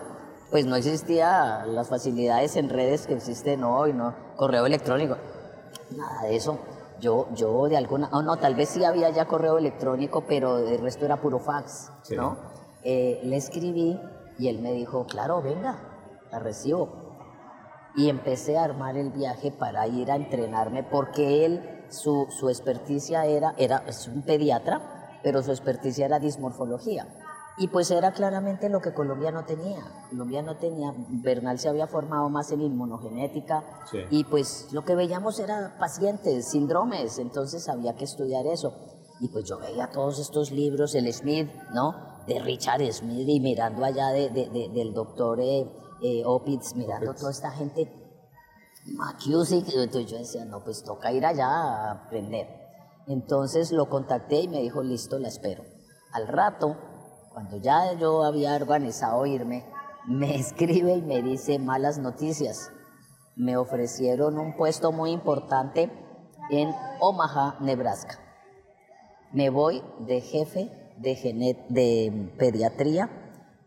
pues 0.52 0.66
no 0.66 0.76
existía 0.76 1.66
las 1.66 1.90
facilidades 1.90 2.56
en 2.56 2.70
redes 2.70 3.08
que 3.08 3.14
existen 3.14 3.64
hoy, 3.64 3.94
¿no? 3.94 4.14
Correo 4.36 4.66
electrónico. 4.66 5.18
Nada 5.96 6.24
de 6.24 6.36
eso. 6.36 6.60
Yo, 7.00 7.28
yo 7.36 7.68
de 7.68 7.78
alguna, 7.78 8.10
oh, 8.14 8.22
no, 8.22 8.38
tal 8.38 8.56
vez 8.56 8.70
sí 8.70 8.84
había 8.84 9.10
ya 9.10 9.26
correo 9.26 9.58
electrónico, 9.58 10.24
pero 10.28 10.60
el 10.60 10.80
resto 10.80 11.06
era 11.06 11.20
puro 11.20 11.40
fax, 11.40 11.92
¿no? 12.16 12.38
Eh, 12.84 13.20
le 13.24 13.36
escribí 13.36 14.00
y 14.38 14.48
él 14.48 14.62
me 14.62 14.72
dijo, 14.72 15.06
claro, 15.06 15.42
venga, 15.42 15.78
la 16.32 16.40
recibo. 16.40 16.90
Y 17.96 18.10
empecé 18.10 18.58
a 18.58 18.64
armar 18.64 18.98
el 18.98 19.12
viaje 19.12 19.52
para 19.52 19.88
ir 19.88 20.12
a 20.12 20.16
entrenarme, 20.16 20.84
porque 20.84 21.46
él, 21.46 21.75
su, 21.96 22.28
su 22.30 22.50
experticia 22.50 23.26
era, 23.26 23.56
era, 23.58 23.84
es 23.88 24.08
un 24.08 24.22
pediatra, 24.22 25.20
pero 25.24 25.42
su 25.42 25.52
experticia 25.52 26.06
era 26.06 26.20
dismorfología. 26.20 27.08
Y 27.58 27.70
pues 27.70 27.90
era 27.90 28.12
claramente 28.12 28.68
lo 28.68 28.82
que 28.82 28.94
Colombia 28.94 29.32
no 29.32 29.46
tenía. 29.46 29.82
Colombia 30.10 30.42
no 30.42 30.58
tenía, 30.58 30.94
Bernal 31.08 31.58
se 31.58 31.70
había 31.70 31.88
formado 31.88 32.30
más 32.30 32.52
en 32.52 32.62
inmunogenética 32.62 33.64
y 34.10 34.26
pues 34.26 34.68
lo 34.74 34.84
que 34.84 34.94
veíamos 34.94 35.40
era 35.40 35.78
pacientes, 35.80 36.50
síndromes, 36.50 37.18
entonces 37.18 37.70
había 37.70 37.96
que 37.96 38.04
estudiar 38.04 38.46
eso. 38.46 38.74
Y 39.22 39.30
pues 39.30 39.46
yo 39.46 39.58
veía 39.58 39.90
todos 39.90 40.20
estos 40.20 40.52
libros, 40.52 40.94
el 40.96 41.12
Smith, 41.14 41.50
¿no? 41.74 41.96
De 42.28 42.40
Richard 42.40 42.82
Smith 42.92 43.28
y 43.28 43.40
mirando 43.40 43.86
allá 43.86 44.10
de, 44.10 44.30
de, 44.30 44.70
del 44.74 44.94
doctor 44.94 45.40
eh, 45.40 45.66
eh, 46.02 46.24
Opitz, 46.26 46.76
mirando 46.76 47.14
toda 47.14 47.32
esta 47.32 47.52
gente, 47.52 47.90
McCusick, 48.86 49.68
entonces 49.74 50.12
yo 50.12 50.18
decía, 50.18 50.46
no, 50.46 50.64
pues 50.64 50.84
toca 50.84 51.12
ir 51.12 51.26
allá 51.26 51.48
a 51.48 51.92
aprender. 51.92 52.48
Entonces 53.08 53.72
lo 53.72 53.90
contacté 53.90 54.42
y 54.42 54.48
me 54.48 54.62
dijo, 54.62 54.84
listo, 54.84 55.20
la 55.20 55.28
espero. 55.28 55.64
Al 56.12 56.28
rato 56.28 56.78
cuando 57.36 57.58
ya 57.58 57.92
yo 58.00 58.24
había 58.24 58.56
organizado 58.56 59.26
irme, 59.26 59.66
me 60.08 60.36
escribe 60.36 60.96
y 60.96 61.02
me 61.02 61.22
dice 61.22 61.60
malas 61.60 61.98
noticias. 61.98 62.72
Me 63.36 63.58
ofrecieron 63.58 64.40
un 64.40 64.56
puesto 64.56 64.94
muy 64.94 65.12
importante 65.12 65.92
en 66.50 66.74
Omaha, 67.02 67.58
Nebraska. 67.60 68.18
Me 69.34 69.50
voy 69.50 69.84
de 70.00 70.22
jefe 70.22 70.72
de, 70.96 71.66
de 71.68 72.32
pediatría 72.38 73.10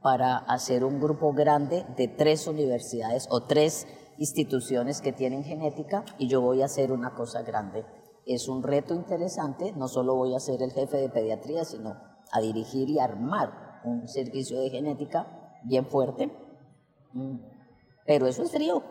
para 0.00 0.38
hacer 0.38 0.82
un 0.82 0.98
grupo 0.98 1.34
grande 1.34 1.84
de 1.98 2.08
tres 2.08 2.46
universidades 2.46 3.26
o 3.28 3.42
tres 3.42 3.86
instituciones 4.18 5.00
que 5.00 5.12
tienen 5.12 5.44
genética 5.44 6.04
y 6.18 6.28
yo 6.28 6.40
voy 6.40 6.62
a 6.62 6.66
hacer 6.66 6.92
una 6.92 7.14
cosa 7.14 7.42
grande. 7.42 7.86
Es 8.26 8.48
un 8.48 8.62
reto 8.62 8.94
interesante, 8.94 9.72
no 9.72 9.88
solo 9.88 10.14
voy 10.14 10.34
a 10.34 10.40
ser 10.40 10.62
el 10.62 10.72
jefe 10.72 10.98
de 10.98 11.08
pediatría, 11.08 11.64
sino 11.64 11.96
a 12.30 12.40
dirigir 12.40 12.90
y 12.90 12.98
armar 12.98 13.80
un 13.84 14.06
servicio 14.08 14.60
de 14.60 14.70
genética 14.70 15.26
bien 15.64 15.86
fuerte. 15.86 16.30
Mm. 17.12 17.38
Pero 18.06 18.26
eso 18.26 18.42
es 18.42 18.50
frío, 18.50 18.82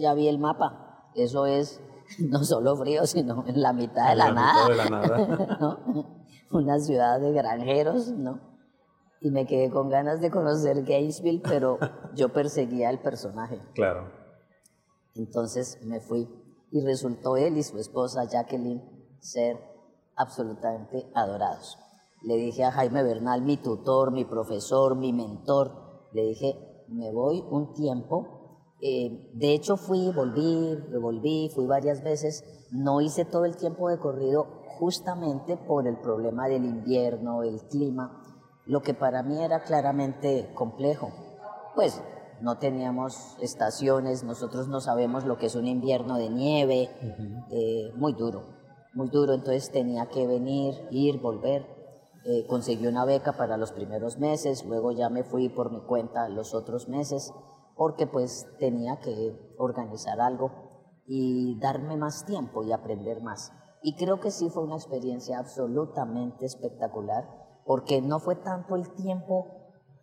ya 0.00 0.14
vi 0.14 0.28
el 0.28 0.38
mapa, 0.38 1.10
eso 1.14 1.46
es 1.46 1.80
no 2.18 2.44
solo 2.44 2.76
frío, 2.76 3.06
sino 3.06 3.44
en 3.46 3.60
la 3.60 3.72
mitad 3.72 4.10
de 4.10 4.16
la, 4.16 4.32
nada. 4.32 4.68
De 4.68 4.74
la 4.76 4.88
nada. 4.88 5.78
Una 6.50 6.78
ciudad 6.78 7.20
de 7.20 7.32
granjeros, 7.32 8.10
¿no? 8.12 8.40
Y 9.20 9.30
me 9.30 9.46
quedé 9.46 9.70
con 9.70 9.88
ganas 9.88 10.20
de 10.20 10.30
conocer 10.30 10.82
Gainesville, 10.84 11.40
pero 11.42 11.78
yo 12.14 12.30
perseguía 12.30 12.88
al 12.88 13.00
personaje. 13.00 13.60
Claro. 13.74 14.21
Entonces 15.14 15.78
me 15.84 16.00
fui 16.00 16.28
y 16.70 16.80
resultó 16.80 17.36
él 17.36 17.58
y 17.58 17.62
su 17.62 17.78
esposa 17.78 18.24
Jacqueline 18.24 18.82
ser 19.20 19.58
absolutamente 20.16 21.10
adorados. 21.14 21.78
Le 22.22 22.36
dije 22.36 22.64
a 22.64 22.72
Jaime 22.72 23.02
Bernal, 23.02 23.42
mi 23.42 23.56
tutor, 23.56 24.12
mi 24.12 24.24
profesor, 24.24 24.96
mi 24.96 25.12
mentor, 25.12 26.08
le 26.12 26.22
dije, 26.22 26.84
me 26.88 27.10
voy 27.10 27.44
un 27.50 27.74
tiempo 27.74 28.42
eh, 28.84 29.30
de 29.34 29.54
hecho 29.54 29.76
fui, 29.76 30.10
volví, 30.10 30.76
volví, 31.00 31.48
fui 31.54 31.66
varias 31.66 32.02
veces, 32.02 32.44
no 32.72 33.00
hice 33.00 33.24
todo 33.24 33.44
el 33.44 33.56
tiempo 33.56 33.88
de 33.88 34.00
corrido 34.00 34.64
justamente 34.80 35.56
por 35.56 35.86
el 35.86 35.98
problema 35.98 36.48
del 36.48 36.64
invierno, 36.64 37.44
el 37.44 37.60
clima, 37.68 38.20
lo 38.66 38.82
que 38.82 38.92
para 38.92 39.22
mí 39.22 39.40
era 39.40 39.62
claramente 39.62 40.50
complejo. 40.54 41.12
Pues 41.76 42.02
no 42.42 42.58
teníamos 42.58 43.36
estaciones, 43.40 44.24
nosotros 44.24 44.68
no 44.68 44.80
sabemos 44.80 45.24
lo 45.24 45.38
que 45.38 45.46
es 45.46 45.54
un 45.54 45.66
invierno 45.66 46.18
de 46.18 46.28
nieve, 46.28 46.90
eh, 47.50 47.92
muy 47.96 48.14
duro, 48.14 48.48
muy 48.94 49.08
duro, 49.08 49.32
entonces 49.32 49.70
tenía 49.70 50.06
que 50.06 50.26
venir, 50.26 50.74
ir, 50.90 51.20
volver. 51.20 51.66
Eh, 52.24 52.46
conseguí 52.46 52.86
una 52.86 53.04
beca 53.04 53.32
para 53.32 53.56
los 53.56 53.72
primeros 53.72 54.18
meses, 54.18 54.64
luego 54.64 54.92
ya 54.92 55.08
me 55.08 55.24
fui 55.24 55.48
por 55.48 55.72
mi 55.72 55.80
cuenta 55.80 56.28
los 56.28 56.54
otros 56.54 56.88
meses 56.88 57.32
porque 57.76 58.06
pues 58.06 58.46
tenía 58.58 59.00
que 59.00 59.54
organizar 59.58 60.20
algo 60.20 60.52
y 61.06 61.58
darme 61.58 61.96
más 61.96 62.24
tiempo 62.24 62.62
y 62.62 62.72
aprender 62.72 63.22
más. 63.22 63.52
Y 63.82 63.96
creo 63.96 64.20
que 64.20 64.30
sí 64.30 64.50
fue 64.50 64.62
una 64.62 64.76
experiencia 64.76 65.38
absolutamente 65.38 66.46
espectacular, 66.46 67.24
porque 67.66 68.00
no 68.00 68.20
fue 68.20 68.36
tanto 68.36 68.76
el 68.76 68.92
tiempo, 68.94 69.46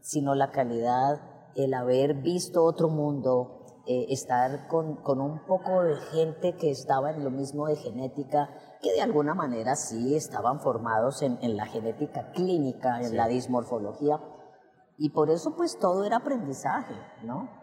sino 0.01 0.36
la 0.36 0.51
calidad, 0.51 1.38
el 1.56 1.74
haber 1.74 2.15
visto 2.15 2.63
otro 2.63 2.89
mundo, 2.89 3.65
eh, 3.86 4.08
estar 4.10 4.68
con, 4.68 4.98
con, 4.98 5.20
un 5.22 5.46
poco 5.46 5.84
de 5.84 5.96
gente 6.12 6.56
que 6.56 6.70
estaba 6.70 7.12
en 7.12 7.24
lo 7.24 7.32
mismo 7.32 7.68
de 7.68 7.75
genética, 7.75 8.50
que 8.82 8.91
de 8.94 9.01
alguna 9.01 9.34
manera 9.34 9.75
sí 9.75 10.15
estaban 10.15 10.60
formados 10.60 11.22
en, 11.22 11.38
en 11.41 11.58
la 11.58 11.65
genética 11.65 12.32
clínica, 12.32 13.01
en 13.01 13.18
la 13.18 13.27
dismorfología, 13.27 14.20
y 14.98 15.10
por 15.10 15.29
eso 15.29 15.56
pues 15.56 15.79
todo 15.79 16.04
era 16.04 16.17
aprendizaje, 16.17 16.95
¿no? 17.23 17.60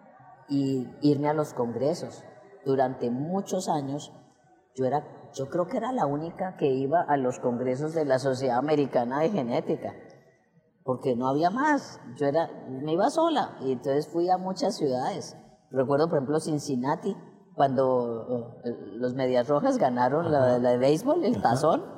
y 0.49 0.89
irme 1.03 1.29
a 1.29 1.35
los 1.35 1.55
congresos. 1.55 2.25
Durante 2.65 3.11
muchos 3.11 3.69
años 3.69 4.13
yo 4.75 4.85
era, 4.85 5.07
yo 5.35 5.49
creo 5.49 5.67
que 5.67 5.77
era 5.77 5.93
la 5.93 6.07
única 6.07 6.57
que 6.57 6.69
iba 6.69 7.01
a 7.01 7.17
los 7.17 7.39
congresos 7.39 7.95
de 7.95 8.05
la 8.05 8.19
Sociedad 8.19 8.59
Americana 8.59 9.21
de 9.21 9.31
Genética, 9.31 9.95
porque 10.87 11.17
no 11.17 11.29
había 11.29 11.51
más. 11.51 12.01
Yo 12.17 12.27
era, 12.27 12.49
me 12.71 12.93
iba 12.93 13.11
sola 13.11 13.59
y 13.61 13.73
entonces 13.73 14.09
fui 14.09 14.31
a 14.31 14.39
muchas 14.39 14.77
ciudades. 14.77 15.37
Recuerdo, 15.71 16.09
por 16.09 16.17
ejemplo, 16.17 16.41
Cincinnati, 16.41 17.15
cuando 17.55 18.57
eh, 18.65 18.71
los 18.93 19.15
Medias 19.15 19.49
Rojas 19.49 19.77
ganaron 19.77 20.33
la, 20.33 20.59
de 20.59 20.79
béisbol, 20.79 21.25
el 21.25 21.43
tazón 21.43 21.97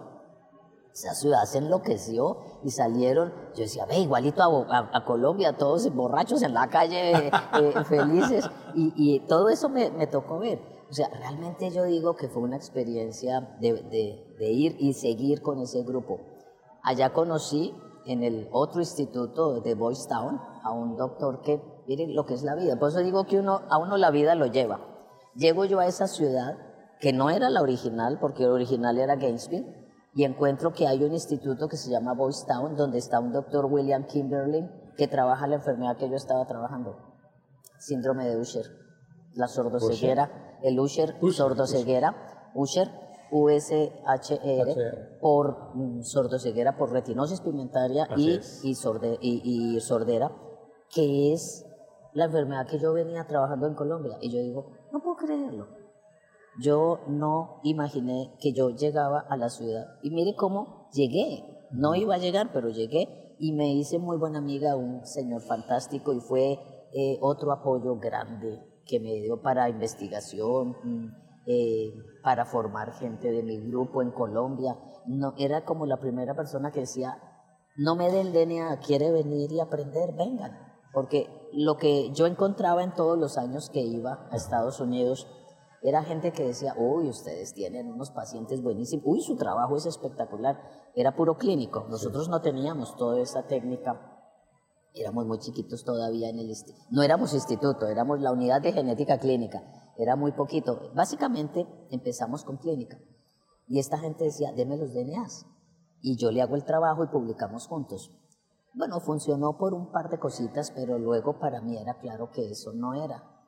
esa 0.98 1.14
ciudad 1.14 1.44
se 1.44 1.58
enloqueció 1.58 2.38
y 2.64 2.70
salieron, 2.70 3.32
yo 3.54 3.62
decía, 3.62 3.86
ve, 3.86 3.98
igualito 3.98 4.42
a, 4.42 5.04
Colombia, 5.04 5.56
todos 5.56 5.88
borrachos 5.94 6.42
en 6.42 6.54
la 6.54 6.68
calle, 6.68 7.28
eh, 7.28 7.30
felices, 7.84 8.50
y, 8.74 9.20
todo 9.28 9.48
eso 9.48 9.68
me, 9.68 10.06
tocó 10.08 10.40
ver. 10.40 10.60
O 10.90 10.92
sea, 10.92 11.08
realmente 11.08 11.70
yo 11.70 11.84
digo 11.84 12.16
que 12.16 12.28
fue 12.28 12.42
una 12.42 12.56
experiencia 12.56 13.56
de, 13.60 14.24
ir 14.40 14.76
y 14.80 14.94
seguir 14.94 15.40
con 15.40 15.60
ese 15.60 15.82
grupo. 15.84 16.18
Allá 16.82 17.12
conocí 17.12 17.74
en 18.08 18.24
el 18.24 18.48
otro 18.52 18.80
instituto 18.80 19.60
de 19.60 19.74
Boys 19.74 20.08
Town 20.08 20.40
a 20.62 20.72
un 20.72 20.96
doctor 20.96 21.42
que, 21.42 21.60
miren 21.86 22.14
lo 22.14 22.24
que 22.24 22.34
es 22.34 22.42
la 22.42 22.54
vida, 22.54 22.78
por 22.78 22.88
eso 22.88 23.00
digo 23.00 23.24
que 23.24 23.38
uno, 23.38 23.60
a 23.68 23.76
uno 23.76 23.98
la 23.98 24.10
vida 24.10 24.34
lo 24.34 24.46
lleva. 24.46 24.80
Llego 25.34 25.66
yo 25.66 25.78
a 25.78 25.86
esa 25.86 26.08
ciudad, 26.08 26.56
que 27.00 27.12
no 27.12 27.28
era 27.28 27.50
la 27.50 27.60
original, 27.60 28.18
porque 28.18 28.44
la 28.44 28.52
original 28.52 28.98
era 28.98 29.16
Gainesville, 29.16 29.78
y 30.14 30.24
encuentro 30.24 30.72
que 30.72 30.86
hay 30.86 31.04
un 31.04 31.12
instituto 31.12 31.68
que 31.68 31.76
se 31.76 31.90
llama 31.90 32.14
Boys 32.14 32.46
Town, 32.46 32.76
donde 32.76 32.96
está 32.96 33.20
un 33.20 33.32
doctor 33.32 33.66
William 33.66 34.06
Kimberlin 34.06 34.70
que 34.96 35.06
trabaja 35.06 35.46
la 35.46 35.56
enfermedad 35.56 35.98
que 35.98 36.08
yo 36.08 36.16
estaba 36.16 36.46
trabajando, 36.46 36.96
síndrome 37.78 38.26
de 38.26 38.38
Usher, 38.38 38.64
la 39.34 39.48
sordoceguera, 39.48 40.58
el 40.62 40.80
Usher, 40.80 41.14
sordoceguera, 41.30 42.50
Usher, 42.54 42.90
USHR, 43.30 45.18
por 45.20 45.74
mm, 45.74 46.02
sordoceguera, 46.02 46.76
por 46.76 46.92
retinosis 46.92 47.40
pigmentaria 47.40 48.08
y, 48.16 48.40
y, 48.62 49.76
y 49.76 49.80
sordera, 49.80 50.32
que 50.90 51.32
es 51.32 51.64
la 52.12 52.24
enfermedad 52.24 52.66
que 52.66 52.78
yo 52.78 52.92
venía 52.92 53.26
trabajando 53.26 53.66
en 53.66 53.74
Colombia. 53.74 54.18
Y 54.20 54.30
yo 54.30 54.40
digo, 54.40 54.72
no 54.92 55.00
puedo 55.00 55.16
creerlo. 55.16 55.68
Yo 56.60 57.00
no 57.06 57.60
imaginé 57.62 58.34
que 58.40 58.52
yo 58.52 58.70
llegaba 58.70 59.20
a 59.20 59.36
la 59.36 59.48
ciudad. 59.48 59.86
Y 60.02 60.10
mire 60.10 60.34
cómo 60.34 60.88
llegué. 60.92 61.44
No 61.70 61.94
iba 61.94 62.14
a 62.14 62.18
llegar, 62.18 62.50
pero 62.52 62.70
llegué 62.70 63.36
y 63.38 63.52
me 63.52 63.72
hice 63.72 63.98
muy 63.98 64.16
buena 64.16 64.38
amiga, 64.38 64.76
un 64.76 65.04
señor 65.06 65.42
fantástico 65.42 66.12
y 66.12 66.20
fue 66.20 66.58
eh, 66.92 67.18
otro 67.20 67.52
apoyo 67.52 67.96
grande 67.96 68.60
que 68.84 68.98
me 69.00 69.14
dio 69.14 69.40
para 69.40 69.68
investigación, 69.68 70.76
mm, 70.82 71.27
eh, 71.50 71.94
para 72.22 72.44
formar 72.44 72.92
gente 72.92 73.32
de 73.32 73.42
mi 73.42 73.58
grupo 73.70 74.02
en 74.02 74.10
Colombia. 74.10 74.76
No, 75.06 75.32
era 75.38 75.64
como 75.64 75.86
la 75.86 75.96
primera 75.96 76.34
persona 76.34 76.70
que 76.70 76.80
decía, 76.80 77.16
no 77.74 77.96
me 77.96 78.10
den 78.10 78.34
DNA, 78.34 78.80
quiere 78.80 79.10
venir 79.10 79.50
y 79.52 79.60
aprender, 79.60 80.12
vengan. 80.14 80.58
Porque 80.92 81.26
lo 81.54 81.78
que 81.78 82.10
yo 82.12 82.26
encontraba 82.26 82.82
en 82.82 82.94
todos 82.94 83.16
los 83.16 83.38
años 83.38 83.70
que 83.70 83.80
iba 83.80 84.28
a 84.30 84.36
Estados 84.36 84.78
Unidos, 84.78 85.26
era 85.80 86.04
gente 86.04 86.32
que 86.32 86.44
decía, 86.44 86.74
uy, 86.76 87.08
ustedes 87.08 87.54
tienen 87.54 87.90
unos 87.90 88.10
pacientes 88.10 88.62
buenísimos, 88.62 89.06
uy, 89.06 89.22
su 89.22 89.36
trabajo 89.36 89.76
es 89.76 89.86
espectacular. 89.86 90.60
Era 90.94 91.16
puro 91.16 91.38
clínico. 91.38 91.86
Nosotros 91.88 92.28
no 92.28 92.42
teníamos 92.42 92.94
toda 92.96 93.20
esa 93.20 93.46
técnica. 93.46 94.18
Éramos 94.92 95.26
muy 95.26 95.38
chiquitos 95.38 95.82
todavía 95.84 96.28
en 96.28 96.40
el 96.40 96.52
no 96.90 97.02
éramos 97.02 97.32
instituto, 97.32 97.86
éramos 97.86 98.20
la 98.20 98.32
unidad 98.32 98.60
de 98.60 98.72
genética 98.72 99.18
clínica. 99.18 99.62
Era 99.98 100.16
muy 100.16 100.32
poquito. 100.32 100.90
Básicamente 100.94 101.66
empezamos 101.90 102.44
con 102.44 102.56
clínica. 102.56 102.98
Y 103.66 103.78
esta 103.78 103.98
gente 103.98 104.24
decía, 104.24 104.52
deme 104.52 104.78
los 104.78 104.94
DNAs. 104.94 105.44
Y 106.00 106.16
yo 106.16 106.30
le 106.30 106.40
hago 106.40 106.56
el 106.56 106.64
trabajo 106.64 107.04
y 107.04 107.08
publicamos 107.08 107.66
juntos. 107.66 108.10
Bueno, 108.72 109.00
funcionó 109.00 109.58
por 109.58 109.74
un 109.74 109.90
par 109.92 110.08
de 110.08 110.18
cositas, 110.18 110.70
pero 110.70 110.98
luego 110.98 111.38
para 111.38 111.60
mí 111.60 111.76
era 111.76 111.98
claro 111.98 112.30
que 112.30 112.50
eso 112.50 112.72
no 112.72 112.94
era 112.94 113.38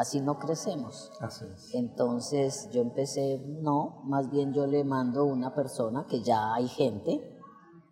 así 0.00 0.20
no 0.20 0.38
crecemos. 0.38 1.12
Así 1.20 1.44
es. 1.44 1.74
Entonces 1.74 2.70
yo 2.72 2.80
empecé, 2.80 3.38
no, 3.62 4.00
más 4.04 4.30
bien 4.30 4.52
yo 4.54 4.66
le 4.66 4.82
mando 4.82 5.24
una 5.26 5.54
persona 5.54 6.06
que 6.08 6.22
ya 6.22 6.54
hay 6.54 6.68
gente. 6.68 7.38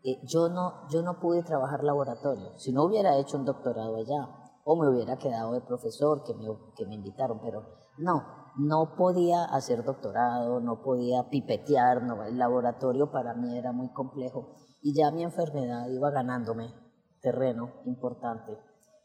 Eh, 0.04 0.18
yo, 0.24 0.48
no, 0.48 0.88
yo 0.88 1.02
no 1.02 1.20
pude 1.20 1.42
trabajar 1.42 1.84
laboratorio, 1.84 2.56
si 2.56 2.72
no 2.72 2.84
hubiera 2.84 3.18
hecho 3.18 3.36
un 3.36 3.44
doctorado 3.44 3.96
allá, 3.96 4.28
o 4.70 4.76
me 4.76 4.86
hubiera 4.86 5.16
quedado 5.16 5.54
de 5.54 5.62
profesor, 5.62 6.22
que 6.24 6.34
me, 6.34 6.44
que 6.76 6.84
me 6.84 6.94
invitaron, 6.94 7.40
pero 7.40 7.62
no, 7.96 8.22
no 8.58 8.96
podía 8.98 9.44
hacer 9.44 9.82
doctorado, 9.82 10.60
no 10.60 10.82
podía 10.82 11.30
pipetear, 11.30 12.02
no, 12.02 12.22
el 12.22 12.36
laboratorio 12.36 13.10
para 13.10 13.32
mí 13.32 13.56
era 13.56 13.72
muy 13.72 13.88
complejo 13.94 14.56
y 14.82 14.92
ya 14.92 15.10
mi 15.10 15.22
enfermedad 15.22 15.88
iba 15.88 16.10
ganándome 16.10 16.74
terreno 17.22 17.72
importante. 17.86 18.58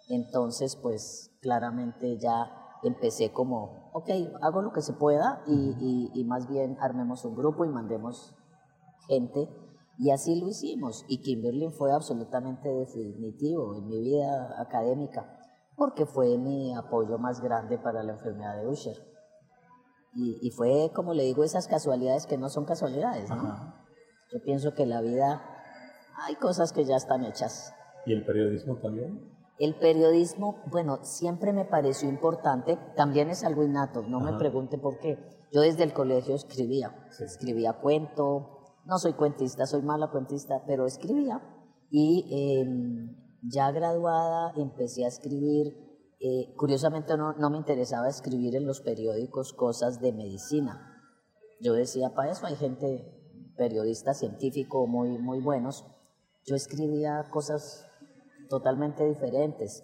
Entonces, 0.10 0.76
pues 0.76 1.32
claramente 1.41 2.17
ya 2.19 2.52
empecé 2.84 3.32
como, 3.32 3.89
ok, 3.93 4.10
hago 4.41 4.62
lo 4.63 4.73
que 4.73 4.82
se 4.82 4.91
pueda 4.91 5.43
y, 5.47 6.12
y, 6.13 6.23
más 6.26 6.49
bien 6.49 6.76
armemos 6.82 7.23
un 7.23 7.36
grupo 7.38 7.63
y 7.63 7.69
mandemos 7.69 8.36
gente. 9.08 9.47
Y 9.97 10.12
así 10.12 10.41
lo 10.41 10.49
hicimos. 10.49 11.06
Y 11.08 11.21
Kimberly 11.21 11.69
fue 11.69 11.93
absolutamente 11.93 12.67
definitivo 12.67 13.76
en 13.78 13.88
mi 13.88 14.02
vida 14.02 14.60
académica, 14.60 15.33
porque 15.76 16.06
fue 16.06 16.38
mi 16.38 16.74
apoyo 16.76 17.18
más 17.18 17.42
grande 17.42 17.78
para 17.78 18.04
la 18.04 18.14
enfermedad 18.14 18.58
de 18.58 18.68
Usher. 18.68 18.98
Y, 20.16 20.52
fue, 20.52 20.92
como 20.94 21.16
le 21.16 21.24
digo, 21.24 21.44
esas 21.44 21.68
casualidades 21.68 22.28
que 22.28 22.38
no 22.38 22.48
son 22.48 22.66
casualidades, 22.66 23.32
¿no? 23.32 23.74
Yo 24.32 24.42
pienso 24.44 24.76
que 24.76 24.86
la 24.86 25.02
vida 25.02 25.42
hay 26.28 26.36
cosas 26.36 26.72
que 26.72 26.86
ya 26.86 26.96
están 26.98 27.24
hechas. 27.26 27.74
¿Y 28.06 28.14
el 28.14 28.24
periodismo 28.24 28.78
también? 28.78 29.34
El 29.58 29.76
periodismo, 29.76 30.62
bueno, 30.70 31.00
siempre 31.04 31.52
me 31.52 31.66
pareció 31.66 32.10
importante, 32.10 32.78
también 32.96 33.30
es 33.30 33.44
algo 33.44 33.64
innato, 33.64 34.04
no 34.04 34.20
me 34.20 34.34
pregunte 34.38 34.78
por 34.78 35.00
qué. 35.00 35.18
Yo 35.52 35.62
desde 35.62 35.84
el 35.84 35.94
colegio 35.94 36.36
escribía, 36.36 36.96
escribía 37.20 37.74
cuento, 37.74 38.60
no 38.86 38.98
soy 38.98 39.14
cuentista, 39.14 39.66
soy 39.66 39.82
mala 39.82 40.10
cuentista, 40.12 40.64
pero 40.66 40.86
escribía. 40.86 41.42
Y 41.90 42.62
em, 42.62 43.16
ya 43.44 43.72
graduada 43.72 44.54
empecé 44.56 45.06
a 45.06 45.10
escribir, 45.10 45.76
eh, 46.20 46.54
curiosamente 46.56 47.18
no, 47.18 47.34
no, 47.34 47.50
me 47.50 47.58
interesaba 47.58 48.08
escribir 48.08 48.56
en 48.56 48.66
los 48.66 48.82
periódicos 48.82 49.54
cosas 49.54 50.00
de 50.00 50.14
medicina. 50.14 51.02
Yo 51.60 51.74
decía, 51.74 52.14
para 52.16 52.32
eso 52.32 52.46
hay 52.46 52.56
gente, 52.56 53.20
periodista 53.58 54.14
científico 54.14 54.88
muy, 54.88 55.18
muy 55.18 55.40
buenos. 55.42 55.86
Yo 56.46 56.56
escribía 56.56 57.30
cosas 57.30 57.86
totalmente 58.50 59.06
diferentes. 59.06 59.84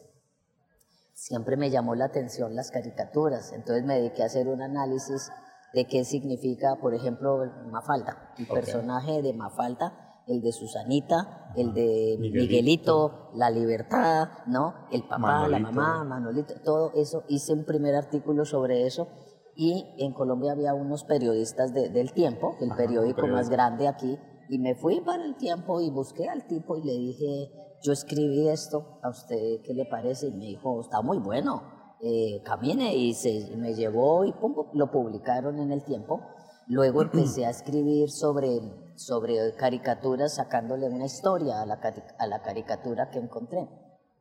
Siempre 1.13 1.57
me 1.57 1.69
llamó 1.69 1.95
la 1.95 2.05
atención 2.05 2.55
las 2.55 2.71
caricaturas, 2.71 3.51
entonces 3.51 3.83
me 3.83 3.95
dediqué 3.95 4.23
a 4.23 4.27
hacer 4.27 4.47
un 4.47 4.61
análisis 4.61 5.29
de 5.73 5.85
qué 5.85 6.05
significa, 6.05 6.77
por 6.77 6.95
ejemplo, 6.95 7.39
Mafalda, 7.69 8.33
el 8.37 8.47
personaje 8.47 9.21
de 9.21 9.33
Mafalda 9.33 10.08
el 10.29 10.41
de 10.41 10.51
Susanita, 10.51 11.51
el 11.55 11.73
de 11.73 12.17
Miguelito. 12.19 13.31
La 13.35 13.49
Libertad, 13.49 14.29
¿no? 14.47 14.73
El 14.91 15.03
papá, 15.03 15.47
la 15.47 15.59
mamá, 15.59 16.03
Manolito, 16.03 16.53
todo 16.63 16.93
eso. 16.95 17.23
Hice 17.27 17.53
un 17.53 17.65
primer 17.65 17.95
artículo 17.95 18.45
sobre 18.45 18.85
eso 18.85 19.07
y 19.55 19.85
en 19.97 20.13
Colombia 20.13 20.53
había 20.53 20.73
unos 20.73 21.03
periodistas 21.03 21.73
del 21.73 22.13
tiempo, 22.13 22.55
el 22.61 22.69
periódico 22.77 23.27
más 23.27 23.49
grande 23.49 23.89
aquí, 23.89 24.17
y 24.47 24.57
me 24.57 24.73
fui 24.73 25.01
para 25.01 25.25
el 25.25 25.35
tiempo 25.35 25.81
y 25.81 25.89
busqué 25.89 26.29
al 26.29 26.47
tipo 26.47 26.77
y 26.77 26.83
le 26.83 26.93
dije, 26.93 27.51
yo 27.83 27.91
escribí 27.91 28.47
esto, 28.47 28.99
¿a 29.03 29.09
usted 29.09 29.61
qué 29.65 29.73
le 29.73 29.85
parece? 29.85 30.27
Y 30.27 30.31
me 30.31 30.45
dijo, 30.45 30.79
está 30.79 31.01
muy 31.01 31.17
bueno, 31.17 31.61
eh, 32.01 32.41
camine 32.43 32.95
y 32.95 33.13
se, 33.13 33.53
me 33.57 33.75
llevó 33.75 34.23
y 34.23 34.33
lo 34.73 34.91
publicaron 34.91 35.59
en 35.59 35.73
el 35.73 35.83
tiempo. 35.83 36.21
Luego 36.67 37.01
empecé 37.03 37.45
a 37.45 37.49
escribir 37.49 38.09
sobre 38.09 38.61
sobre 38.99 39.55
caricaturas 39.55 40.35
sacándole 40.35 40.89
una 40.89 41.05
historia 41.05 41.61
a 41.61 41.65
la, 41.65 41.79
a 42.17 42.27
la 42.27 42.41
caricatura 42.41 43.09
que 43.09 43.19
encontré. 43.19 43.69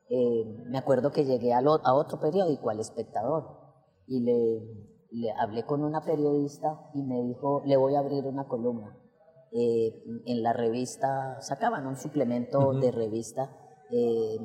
Eh, 0.08 0.44
me 0.66 0.78
acuerdo 0.78 1.10
que 1.10 1.24
llegué 1.24 1.52
a, 1.52 1.58
a, 1.58 1.94
otro 1.94 2.20
periódico, 2.20 2.70
al 2.70 2.78
Espectador, 2.78 3.44
y 4.06 4.20
le, 4.20 4.60
le, 5.10 5.32
hablé 5.32 5.64
con 5.64 5.82
una 5.82 6.02
periodista 6.02 6.90
y 6.94 7.02
me 7.02 7.20
dijo, 7.24 7.62
le 7.66 7.76
voy 7.76 7.96
a 7.96 7.98
abrir 7.98 8.24
una 8.24 8.46
columna. 8.46 8.96
Eh, 9.50 10.04
en 10.26 10.42
la 10.42 10.52
revista, 10.52 11.40
sacaban 11.40 11.86
un 11.86 11.96
suplemento 11.96 12.72
de 12.74 12.92
revista, 12.92 13.50
eh, 13.90 14.38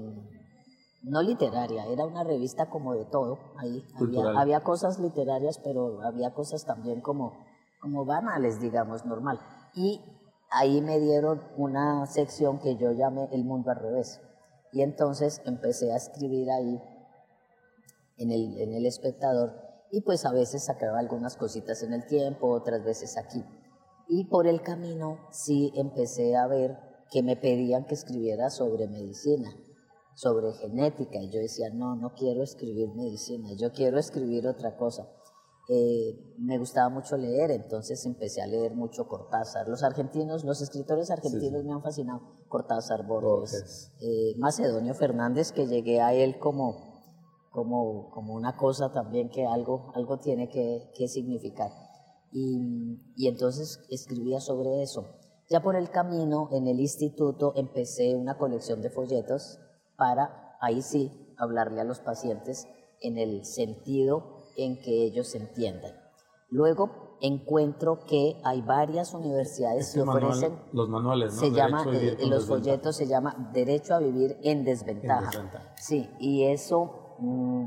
no 1.03 1.21
literaria, 1.21 1.85
era 1.85 2.05
una 2.05 2.23
revista 2.23 2.69
como 2.69 2.95
de 2.95 3.05
todo, 3.05 3.37
ahí 3.57 3.83
había, 3.99 4.39
había, 4.39 4.59
cosas 4.61 4.99
literarias, 4.99 5.59
pero 5.63 6.01
había 6.01 6.33
cosas 6.33 6.65
también 6.65 7.01
como, 7.01 7.33
como 7.81 8.05
banales, 8.05 8.59
digamos, 8.59 9.05
normal. 9.05 9.39
Y 9.75 10.01
ahí 10.53 10.81
me 10.81 10.99
dieron 10.99 11.41
una 11.57 12.05
sección 12.05 12.59
que 12.59 12.77
yo 12.77 12.91
llamé 12.91 13.27
El 13.31 13.43
Mundo 13.43 13.71
al 13.71 13.79
Revés. 13.79 14.21
Y 14.71 14.81
entonces 14.81 15.41
empecé 15.45 15.91
a 15.91 15.97
escribir 15.97 16.49
ahí 16.51 16.81
en 18.17 18.31
el, 18.31 18.57
en 18.59 18.73
el 18.73 18.85
espectador 18.85 19.63
y 19.91 20.01
pues 20.01 20.25
a 20.25 20.31
veces 20.31 20.63
sacaba 20.63 20.97
algunas 20.97 21.37
cositas 21.37 21.83
en 21.83 21.93
el 21.93 22.05
tiempo, 22.07 22.49
otras 22.49 22.83
veces 22.83 23.15
aquí. 23.17 23.43
Y 24.07 24.25
por 24.25 24.47
el 24.47 24.61
camino 24.61 25.19
sí 25.31 25.71
empecé 25.75 26.35
a 26.35 26.47
ver 26.47 26.77
que 27.11 27.21
me 27.21 27.35
pedían 27.35 27.85
que 27.85 27.93
escribiera 27.93 28.49
sobre 28.49 28.87
medicina, 28.87 29.55
sobre 30.15 30.51
genética. 30.53 31.19
Y 31.19 31.29
yo 31.29 31.39
decía, 31.39 31.69
no, 31.71 31.95
no 31.95 32.13
quiero 32.15 32.41
escribir 32.41 32.89
medicina, 32.95 33.49
yo 33.55 33.71
quiero 33.71 33.99
escribir 33.99 34.47
otra 34.47 34.77
cosa. 34.77 35.07
Eh, 35.69 36.35
me 36.39 36.57
gustaba 36.57 36.89
mucho 36.89 37.15
leer, 37.15 37.51
entonces 37.51 38.05
empecé 38.05 38.41
a 38.41 38.47
leer 38.47 38.75
mucho 38.75 39.07
Cortázar. 39.07 39.69
Los 39.69 39.83
argentinos, 39.83 40.43
los 40.43 40.61
escritores 40.61 41.09
argentinos 41.09 41.63
me 41.63 41.71
han 41.71 41.81
fascinado. 41.81 42.21
Cortázar, 42.49 43.07
Borges, 43.07 43.93
eh, 44.01 44.35
Macedonio 44.37 44.93
Fernández, 44.93 45.53
que 45.53 45.65
llegué 45.65 46.01
a 46.01 46.13
él 46.13 46.37
como, 46.37 47.47
como, 47.49 48.11
como 48.11 48.33
una 48.33 48.57
cosa 48.57 48.91
también 48.91 49.29
que 49.29 49.45
algo, 49.45 49.91
algo 49.95 50.19
tiene 50.19 50.49
que, 50.49 50.91
que 50.95 51.07
significar. 51.07 51.71
Y, 52.31 52.99
y, 53.15 53.27
entonces 53.27 53.79
escribía 53.89 54.41
sobre 54.41 54.83
eso. 54.83 55.05
Ya 55.49 55.61
por 55.61 55.75
el 55.75 55.89
camino, 55.89 56.49
en 56.51 56.67
el 56.67 56.79
instituto, 56.79 57.53
empecé 57.55 58.15
una 58.15 58.37
colección 58.37 58.81
de 58.81 58.89
folletos 58.89 59.59
para, 59.95 60.57
ahí 60.59 60.81
sí, 60.81 61.11
hablarle 61.37 61.81
a 61.81 61.85
los 61.85 61.99
pacientes 61.99 62.67
en 63.01 63.17
el 63.17 63.45
sentido 63.45 64.42
en 64.57 64.79
que 64.79 65.03
ellos 65.05 65.33
entiendan. 65.35 65.93
Luego 66.49 67.17
encuentro 67.23 67.99
que 68.05 68.39
hay 68.43 68.61
varias 68.61 69.13
universidades 69.13 69.93
que 69.93 70.01
ofrecen 70.01 70.59
los 70.73 70.89
manuales, 70.89 71.33
¿no? 71.33 71.39
Se 71.39 71.51
llama 71.51 71.85
eh, 71.91 72.17
los 72.27 72.45
folletos 72.47 72.97
se 72.97 73.07
llama 73.07 73.49
Derecho 73.53 73.95
a 73.95 73.99
vivir 73.99 74.37
en 74.43 74.65
desventaja. 74.65 75.31
Sí, 75.77 76.09
y 76.19 76.43
eso 76.43 77.15
mm, 77.19 77.65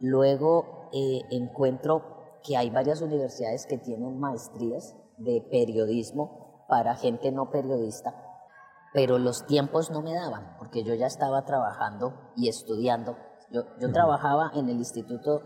luego 0.00 0.88
eh, 0.92 1.22
encuentro 1.30 2.38
que 2.44 2.56
hay 2.56 2.70
varias 2.70 3.02
universidades 3.02 3.66
que 3.66 3.76
tienen 3.76 4.20
maestrías 4.20 4.96
de 5.18 5.40
periodismo 5.50 6.64
para 6.68 6.94
gente 6.94 7.32
no 7.32 7.50
periodista, 7.50 8.14
pero 8.92 9.18
los 9.18 9.46
tiempos 9.46 9.90
no 9.90 10.00
me 10.00 10.14
daban 10.14 10.56
porque 10.58 10.84
yo 10.84 10.94
ya 10.94 11.06
estaba 11.06 11.44
trabajando 11.44 12.14
y 12.36 12.48
estudiando. 12.48 13.16
Yo, 13.50 13.62
yo 13.80 13.90
trabajaba 13.92 14.52
en 14.54 14.68
el 14.68 14.78
Instituto 14.78 15.42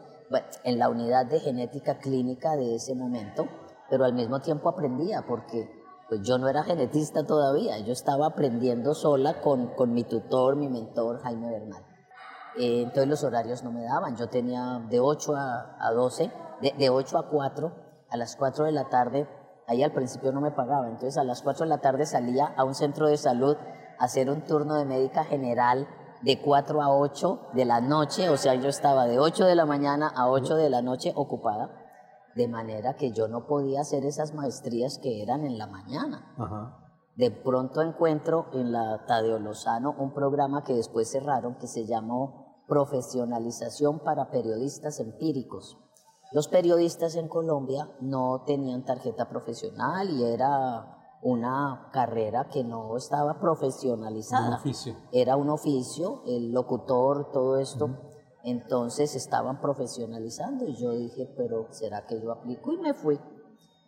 en 0.64 0.78
la 0.78 0.88
unidad 0.88 1.26
de 1.26 1.40
genética 1.40 1.98
clínica 1.98 2.56
de 2.56 2.74
ese 2.74 2.94
momento, 2.94 3.48
pero 3.88 4.04
al 4.04 4.12
mismo 4.12 4.40
tiempo 4.40 4.68
aprendía 4.68 5.24
porque 5.26 5.70
pues 6.08 6.22
yo 6.22 6.38
no 6.38 6.48
era 6.48 6.62
genetista 6.62 7.24
todavía, 7.24 7.78
yo 7.80 7.92
estaba 7.92 8.26
aprendiendo 8.26 8.94
sola 8.94 9.40
con, 9.40 9.74
con 9.74 9.92
mi 9.92 10.04
tutor, 10.04 10.56
mi 10.56 10.68
mentor 10.68 11.20
Jaime 11.22 11.50
Bernal. 11.50 11.84
Eh, 12.58 12.82
entonces 12.82 13.08
los 13.08 13.24
horarios 13.24 13.62
no 13.62 13.70
me 13.70 13.84
daban, 13.84 14.16
yo 14.16 14.28
tenía 14.28 14.80
de 14.88 15.00
8 15.00 15.36
a, 15.36 15.76
a 15.78 15.92
12, 15.92 16.32
de, 16.62 16.74
de 16.78 16.90
8 16.90 17.18
a 17.18 17.28
4, 17.28 17.72
a 18.10 18.16
las 18.16 18.36
4 18.36 18.64
de 18.64 18.72
la 18.72 18.88
tarde, 18.88 19.28
ahí 19.66 19.82
al 19.82 19.92
principio 19.92 20.32
no 20.32 20.40
me 20.40 20.50
pagaba, 20.50 20.88
entonces 20.88 21.18
a 21.18 21.24
las 21.24 21.42
4 21.42 21.66
de 21.66 21.68
la 21.68 21.78
tarde 21.78 22.06
salía 22.06 22.46
a 22.56 22.64
un 22.64 22.74
centro 22.74 23.06
de 23.06 23.18
salud 23.18 23.56
a 23.98 24.04
hacer 24.04 24.30
un 24.30 24.40
turno 24.42 24.76
de 24.76 24.86
médica 24.86 25.24
general 25.24 25.86
de 26.22 26.40
4 26.40 26.82
a 26.82 26.96
8 26.96 27.40
de 27.54 27.64
la 27.64 27.80
noche, 27.80 28.28
o 28.28 28.36
sea, 28.36 28.54
yo 28.54 28.68
estaba 28.68 29.06
de 29.06 29.18
8 29.18 29.44
de 29.44 29.54
la 29.54 29.66
mañana 29.66 30.08
a 30.08 30.28
8 30.28 30.56
de 30.56 30.70
la 30.70 30.82
noche 30.82 31.12
ocupada, 31.14 31.70
de 32.34 32.48
manera 32.48 32.94
que 32.94 33.12
yo 33.12 33.28
no 33.28 33.46
podía 33.46 33.80
hacer 33.80 34.04
esas 34.04 34.34
maestrías 34.34 34.98
que 34.98 35.22
eran 35.22 35.44
en 35.44 35.58
la 35.58 35.66
mañana. 35.66 36.84
De 37.16 37.30
pronto 37.30 37.82
encuentro 37.82 38.46
en 38.52 38.72
la 38.72 39.04
Tadeo 39.06 39.38
Lozano 39.38 39.94
un 39.98 40.12
programa 40.12 40.62
que 40.62 40.74
después 40.74 41.10
cerraron 41.10 41.56
que 41.56 41.66
se 41.66 41.86
llamó 41.86 42.64
Profesionalización 42.68 44.00
para 44.00 44.30
Periodistas 44.30 45.00
Empíricos. 45.00 45.78
Los 46.30 46.48
periodistas 46.48 47.16
en 47.16 47.26
Colombia 47.26 47.90
no 48.00 48.44
tenían 48.46 48.84
tarjeta 48.84 49.28
profesional 49.30 50.10
y 50.10 50.24
era 50.24 50.97
una 51.22 51.90
carrera 51.92 52.48
que 52.48 52.64
no 52.64 52.96
estaba 52.96 53.40
profesionalizada. 53.40 54.48
Un 54.48 54.54
oficio. 54.54 54.96
Era 55.12 55.36
un 55.36 55.50
oficio, 55.50 56.22
el 56.26 56.52
locutor, 56.52 57.30
todo 57.32 57.58
esto. 57.58 57.98
Entonces 58.44 59.14
estaban 59.14 59.60
profesionalizando 59.60 60.66
y 60.66 60.76
yo 60.76 60.92
dije, 60.92 61.32
pero 61.36 61.66
¿será 61.70 62.06
que 62.06 62.20
yo 62.20 62.32
aplico? 62.32 62.72
Y 62.72 62.78
me 62.78 62.94
fui. 62.94 63.18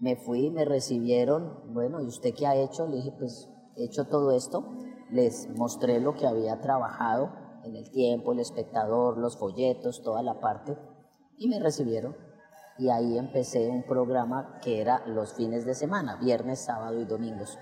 Me 0.00 0.16
fui, 0.16 0.50
me 0.50 0.64
recibieron, 0.64 1.74
bueno, 1.74 2.00
¿y 2.00 2.06
usted 2.06 2.34
qué 2.34 2.46
ha 2.46 2.56
hecho? 2.56 2.86
Le 2.86 2.96
dije, 2.96 3.12
pues 3.12 3.48
he 3.76 3.84
hecho 3.84 4.06
todo 4.06 4.32
esto. 4.32 4.64
Les 5.10 5.48
mostré 5.56 6.00
lo 6.00 6.14
que 6.14 6.26
había 6.26 6.60
trabajado 6.60 7.30
en 7.64 7.76
el 7.76 7.90
tiempo, 7.90 8.32
el 8.32 8.40
espectador, 8.40 9.18
los 9.18 9.36
folletos, 9.36 10.02
toda 10.02 10.22
la 10.22 10.40
parte, 10.40 10.78
y 11.36 11.48
me 11.48 11.58
recibieron 11.58 12.16
y 12.80 12.88
ahí 12.88 13.18
empecé 13.18 13.68
un 13.68 13.82
programa 13.82 14.58
que 14.62 14.80
era 14.80 15.02
los 15.06 15.34
fines 15.34 15.66
de 15.66 15.74
semana, 15.74 16.16
viernes, 16.16 16.60
sábado 16.60 16.98
y 16.98 17.04
domingos. 17.04 17.58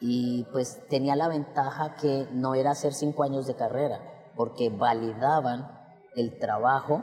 Y 0.00 0.44
pues 0.50 0.84
tenía 0.88 1.14
la 1.14 1.28
ventaja 1.28 1.94
que 1.94 2.26
no 2.32 2.56
era 2.56 2.72
hacer 2.72 2.92
cinco 2.92 3.22
años 3.22 3.46
de 3.46 3.54
carrera, 3.54 4.00
porque 4.34 4.68
validaban 4.68 5.70
el 6.16 6.36
trabajo 6.40 7.00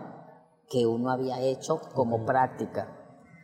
que 0.69 0.85
uno 0.85 1.09
había 1.09 1.39
hecho 1.39 1.79
como 1.95 2.25
práctica. 2.25 2.89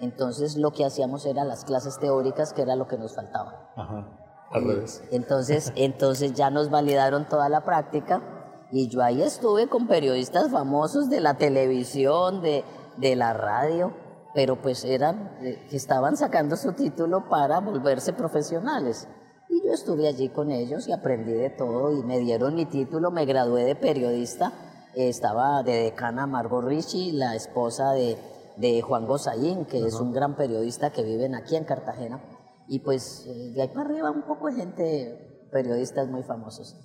Entonces 0.01 0.58
lo 0.58 0.71
que 0.71 0.84
hacíamos 0.84 1.25
era 1.25 1.45
las 1.45 1.63
clases 1.63 1.97
teóricas, 1.97 2.51
que 2.51 2.63
era 2.63 2.75
lo 2.75 2.88
que 2.88 2.97
nos 2.97 3.15
faltaba. 3.15 3.71
Ajá, 3.77 4.19
al 4.51 4.65
revés. 4.65 5.01
Entonces, 5.12 5.71
entonces 5.77 6.34
ya 6.34 6.49
nos 6.49 6.69
validaron 6.69 7.25
toda 7.29 7.47
la 7.47 7.63
práctica 7.63 8.21
Y 8.69 8.89
yo 8.89 9.01
ahí 9.01 9.21
estuve 9.21 9.69
con 9.69 9.88
periodistas 9.88 10.51
famosos 10.51 11.10
de 11.10 11.21
la 11.21 11.36
televisión, 11.36 12.41
de, 12.41 12.65
de 12.97 13.15
la 13.15 13.34
radio, 13.34 13.93
pero 14.39 14.56
pues 14.56 14.86
eran 14.86 15.38
eh, 15.41 15.67
que 15.69 15.75
estaban 15.75 16.15
sacando 16.15 16.56
su 16.56 16.71
título 16.71 17.28
para 17.28 17.60
volverse 17.60 18.13
profesionales. 18.13 19.06
Y 19.49 19.62
yo 19.65 19.73
estuve 19.73 20.08
allí 20.08 20.30
con 20.30 20.49
ellos 20.49 20.88
y 20.88 20.93
aprendí 20.93 21.34
de 21.34 21.49
todo 21.49 21.91
y 21.91 22.04
me 22.04 22.19
dieron 22.19 22.56
mi 22.56 22.65
título, 22.65 23.12
me 23.12 23.25
gradué 23.25 23.65
de 23.65 23.75
periodista, 23.75 24.54
estaba 24.95 25.62
de 25.62 25.84
decana 25.84 26.25
Margot 26.25 26.63
Ricci, 26.63 27.12
la 27.12 27.36
esposa 27.36 27.91
de, 27.91 28.17
de 28.56 28.82
Juan 28.82 29.08
Gozaín, 29.08 29.65
que 29.65 29.86
es 29.86 29.95
un 29.95 30.13
gran 30.13 30.38
periodista 30.38 30.89
que 30.89 31.04
vive 31.04 31.30
aquí 31.36 31.58
en 31.58 31.65
Cartagena. 31.65 32.21
Y 32.69 32.80
pues 32.80 33.25
eh, 33.28 33.52
de 33.54 33.63
ahí 33.63 33.67
para 33.67 33.89
arriba 33.89 34.10
un 34.10 34.21
poco 34.21 34.47
de 34.47 34.54
gente, 34.54 35.49
periodistas 35.52 36.08
muy 36.08 36.23
famosos. 36.23 36.78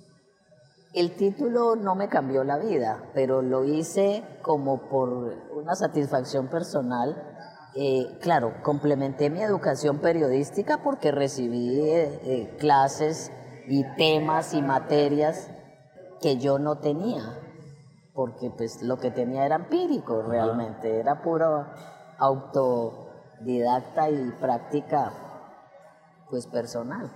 El 0.95 1.15
título 1.17 1.75
no 1.75 1.93
me 1.95 2.07
cambió 2.07 2.45
la 2.45 2.57
vida, 2.57 3.11
pero 3.13 3.41
lo 3.41 3.65
hice 3.65 4.23
como 4.41 4.89
por 4.89 5.09
una 5.53 5.75
satisfacción 5.75 6.47
personal 6.47 7.34
eh, 7.75 8.17
claro, 8.21 8.53
complementé 8.63 9.29
mi 9.29 9.41
educación 9.41 9.99
periodística 9.99 10.81
porque 10.83 11.11
recibí 11.11 11.79
eh, 11.79 12.19
eh, 12.23 12.55
clases 12.57 13.31
y 13.67 13.83
temas 13.95 14.53
y 14.53 14.61
materias 14.61 15.49
que 16.21 16.37
yo 16.37 16.57
no 16.57 16.77
tenía, 16.77 17.37
porque 18.13 18.49
pues 18.49 18.81
lo 18.81 18.97
que 18.97 19.11
tenía 19.11 19.45
era 19.45 19.55
empírico 19.55 20.21
realmente, 20.21 20.99
era 20.99 21.21
puro 21.21 21.65
autodidacta 22.17 24.09
y 24.09 24.31
práctica 24.39 25.11
pues 26.29 26.47
personal. 26.47 27.11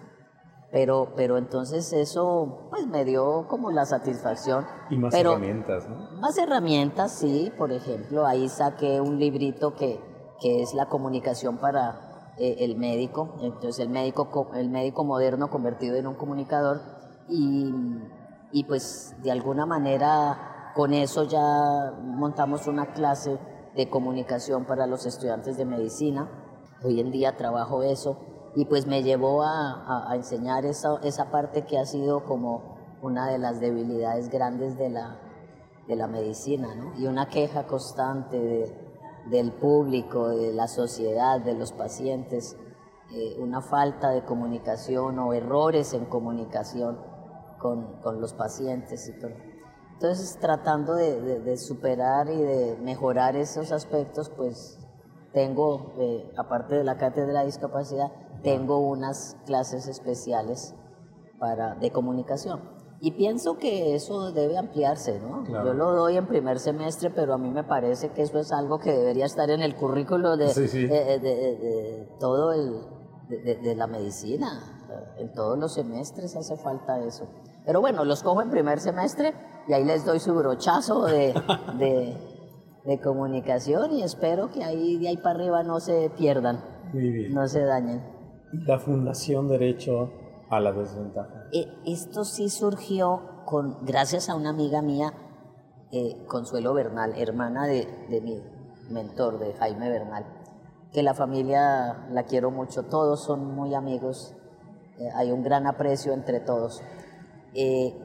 Pero, 0.72 1.14
pero 1.16 1.38
entonces 1.38 1.92
eso 1.94 2.68
pues 2.70 2.86
me 2.86 3.04
dio 3.04 3.48
como 3.48 3.72
la 3.72 3.86
satisfacción. 3.86 4.68
Y 4.90 4.98
más 4.98 5.14
herramientas, 5.14 5.90
¿no? 5.90 6.12
Más 6.20 6.38
herramientas, 6.38 7.14
sí. 7.14 7.52
Por 7.58 7.72
ejemplo, 7.72 8.26
ahí 8.26 8.48
saqué 8.50 9.02
un 9.02 9.18
librito 9.18 9.74
que, 9.76 10.00
que 10.40 10.62
es 10.62 10.74
la 10.74 10.88
comunicación 10.88 11.58
para 11.58 12.34
eh, 12.38 12.58
el 12.60 12.78
médico, 12.78 13.36
entonces 13.42 13.80
el 13.80 13.90
médico, 13.90 14.52
el 14.54 14.70
médico 14.70 15.04
moderno 15.04 15.50
convertido 15.50 15.98
en 15.98 16.08
un 16.08 16.16
comunicador 16.16 16.82
y, 17.28 17.74
y 18.52 18.64
pues 18.64 19.16
de 19.22 19.32
alguna 19.32 19.66
manera 19.66 20.72
con 20.76 20.94
eso 20.94 21.24
ya 21.24 21.94
montamos 22.02 22.68
una 22.68 22.94
clase 22.94 23.38
de 23.76 23.90
comunicación 23.90 24.66
para 24.66 24.88
los 24.88 25.06
estudiantes 25.06 25.58
de 25.58 25.66
medicina. 25.66 26.30
Hoy 26.84 27.02
en 27.02 27.12
día 27.12 27.36
trabajo 27.36 27.84
eso 27.84 28.52
y 28.56 28.66
pues 28.66 28.88
me 28.88 29.04
llevó 29.04 29.44
a, 29.44 30.10
a, 30.10 30.16
enseñar 30.16 30.66
esa, 30.66 30.98
esa, 31.04 31.30
parte 31.32 31.66
que 31.66 31.78
ha 31.78 31.86
sido 31.86 32.24
como 32.24 32.78
una 33.02 33.28
de 33.28 33.38
las 33.38 33.60
debilidades 33.60 34.30
grandes 34.30 34.78
de 34.78 34.90
la, 34.90 35.20
de 35.88 35.96
la 35.96 36.08
medicina, 36.08 36.74
¿no? 36.74 36.98
Y 36.98 37.06
una 37.06 37.28
queja 37.28 37.68
constante 37.68 38.40
de, 38.40 38.89
del 39.28 39.52
público, 39.52 40.30
de 40.30 40.54
la 40.54 40.68
sociedad, 40.68 41.40
de 41.40 41.54
los 41.54 41.72
pacientes, 41.72 42.58
eh, 43.12 43.36
una 43.40 43.62
falta 43.62 44.10
de 44.12 44.24
comunicación 44.24 45.18
o 45.20 45.34
errores 45.34 45.94
en 45.94 46.06
comunicación 46.06 47.00
con, 47.58 48.00
con 48.02 48.22
los 48.22 48.34
pacientes. 48.34 49.10
Y 49.10 49.14
Entonces, 49.94 50.38
tratando 50.40 50.94
de, 50.96 51.40
de, 51.40 51.58
superar 51.58 52.30
y 52.30 52.38
de 52.38 52.78
mejorar 52.82 53.36
esos 53.36 53.72
aspectos, 53.72 54.30
pues 54.30 54.80
tengo, 55.34 55.94
eh, 55.98 56.32
aparte 56.38 56.76
de 56.76 56.84
la 56.84 56.98
cátedra 56.98 57.42
de 57.42 57.48
discapacidad, 57.48 58.12
tengo 58.44 58.80
unas 58.80 59.38
clases 59.46 59.88
especiales 59.88 60.76
para, 61.40 61.76
de 61.76 61.92
comunicación. 61.92 62.79
Y 63.02 63.12
pienso 63.12 63.58
que 63.58 63.96
eso 63.96 64.34
debe 64.34 64.58
ampliarse, 64.58 65.20
¿no? 65.20 65.46
Yo 65.48 65.74
lo 65.74 65.94
doy 65.94 66.18
en 66.18 66.28
primer 66.28 66.60
semestre, 66.60 67.10
pero 67.10 67.34
a 67.34 67.38
mí 67.38 67.50
me 67.50 67.64
parece 67.64 68.10
que 68.10 68.24
eso 68.24 68.40
es 68.40 68.52
algo 68.52 68.80
que 68.80 68.92
debería 68.92 69.26
estar 69.26 69.50
en 69.50 69.62
el 69.62 69.76
currículo 69.76 70.36
de, 70.36 70.48
de, 70.54 72.10
todo 72.20 72.52
el, 72.52 72.82
de, 73.30 73.76
la 73.76 73.88
medicina. 73.88 74.60
En 75.18 75.32
todos 75.34 75.58
los 75.58 75.74
semestres 75.74 76.36
hace 76.36 76.58
falta 76.58 77.00
eso. 77.06 77.30
Pero 77.66 77.80
bueno, 77.80 78.04
los 78.04 78.22
cojo 78.22 78.42
en 78.42 78.50
primer 78.50 78.80
semestre 78.80 79.34
y 79.68 79.74
ahí 79.74 79.86
les 79.86 80.04
doy 80.04 80.20
su 80.20 80.34
brochazo 80.34 81.06
de, 81.06 81.34
de, 82.86 83.00
comunicación 83.02 83.94
y 83.94 84.04
espero 84.04 84.50
que 84.50 84.64
ahí 84.64 84.98
de 84.98 85.10
ahí 85.10 85.18
para 85.18 85.40
arriba 85.40 85.64
no 85.64 85.80
se 85.80 86.12
pierdan, 86.18 86.60
no 87.32 87.48
se 87.48 87.64
dañen. 87.64 88.04
La 88.52 88.80
Fundación 88.80 89.48
Derecho 89.48 90.10
a 90.50 90.60
la 90.60 90.72
desventaja. 90.72 91.46
Eh, 91.52 91.68
esto 91.86 92.26
sí 92.26 92.50
surgió 92.50 93.44
con, 93.46 93.86
gracias 93.86 94.30
a 94.30 94.36
una 94.36 94.50
amiga 94.50 94.82
mía, 94.82 95.14
eh, 95.92 96.26
Consuelo 96.28 96.74
Bernal, 96.74 97.14
hermana 97.18 97.66
de, 97.68 97.88
mi 98.24 98.42
mentor, 98.90 99.40
de 99.40 99.54
Jaime 99.54 99.90
Bernal, 99.90 100.26
que 100.92 101.04
la 101.04 101.14
familia 101.14 102.08
la 102.12 102.24
quiero 102.24 102.52
mucho, 102.52 102.84
todos 102.84 103.24
son 103.24 103.56
muy 103.56 103.76
amigos, 103.76 104.36
eh, 104.98 105.10
hay 105.16 105.32
un 105.32 105.44
gran 105.44 105.68
aprecio 105.68 106.14
entre 106.14 106.40
todos. 106.40 106.82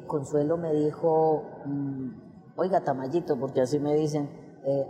Consuelo 0.07 0.57
me 0.57 0.73
dijo, 0.73 1.43
mm, 1.67 2.09
oiga 2.57 2.81
Tamayito, 2.81 3.39
porque 3.39 3.61
así 3.61 3.79
me 3.79 3.95
dicen, 3.95 4.43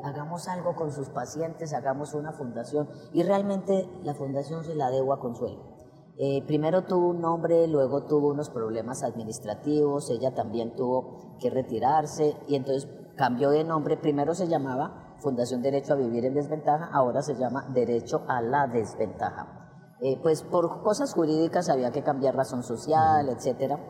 hagamos 0.04 0.46
algo 0.46 0.76
con 0.76 0.92
sus 0.92 1.08
pacientes, 1.08 1.72
hagamos 1.74 2.14
una 2.14 2.32
fundación, 2.32 2.88
y 3.12 3.24
realmente 3.24 3.88
la 4.04 4.14
fundación 4.14 4.62
se 4.62 4.76
la 4.76 4.90
debo 4.90 5.12
a 5.12 5.18
Consuelo 5.18 5.73
eh, 6.16 6.42
primero 6.46 6.84
tuvo 6.84 7.08
un 7.08 7.20
nombre, 7.20 7.66
luego 7.66 8.04
tuvo 8.04 8.28
unos 8.28 8.48
problemas 8.48 9.02
administrativos, 9.02 10.10
ella 10.10 10.32
también 10.32 10.76
tuvo 10.76 11.36
que 11.40 11.50
retirarse 11.50 12.36
y 12.46 12.54
entonces 12.54 12.88
cambió 13.16 13.50
de 13.50 13.64
nombre. 13.64 13.96
Primero 13.96 14.34
se 14.34 14.46
llamaba 14.46 15.16
Fundación 15.18 15.60
Derecho 15.62 15.94
a 15.94 15.96
Vivir 15.96 16.24
en 16.24 16.34
Desventaja, 16.34 16.88
ahora 16.92 17.20
se 17.22 17.34
llama 17.34 17.68
Derecho 17.74 18.22
a 18.28 18.40
la 18.40 18.68
Desventaja. 18.68 19.96
Eh, 20.00 20.18
pues 20.22 20.42
por 20.42 20.82
cosas 20.82 21.12
jurídicas 21.14 21.68
había 21.68 21.90
que 21.90 22.02
cambiar 22.02 22.36
razón 22.36 22.62
social, 22.62 23.28
etcétera, 23.28 23.80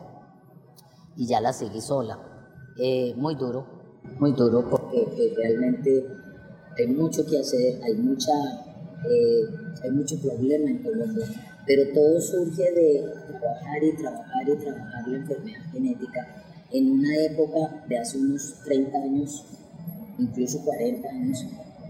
y 1.15 1.27
ya 1.27 1.41
la 1.41 1.53
seguí 1.53 1.81
sola. 1.81 2.17
Eh, 2.81 3.13
muy 3.17 3.35
duro, 3.35 3.67
muy 4.19 4.31
duro 4.31 4.67
porque 4.67 5.07
pues, 5.15 5.35
realmente 5.35 6.07
hay 6.75 6.87
mucho 6.87 7.23
que 7.23 7.39
hacer, 7.39 7.83
hay 7.83 7.93
mucha, 7.97 8.33
hay 9.83 9.91
mucho 9.91 10.15
problema 10.19 10.71
en 10.71 10.81
Colombia 10.81 11.25
pero 11.65 11.93
todo 11.93 12.21
surge 12.21 12.71
de 12.71 13.03
trabajar 13.27 13.83
y 13.83 13.95
trabajar 13.95 14.43
y 14.47 14.57
trabajar 14.57 15.07
la 15.07 15.17
enfermedad 15.17 15.71
genética 15.71 16.43
en 16.71 16.91
una 16.91 17.15
época 17.25 17.85
de 17.87 17.97
hace 17.97 18.17
unos 18.17 18.55
30 18.65 18.97
años, 18.97 19.45
incluso 20.19 20.63
40 20.63 21.07
años, 21.07 21.45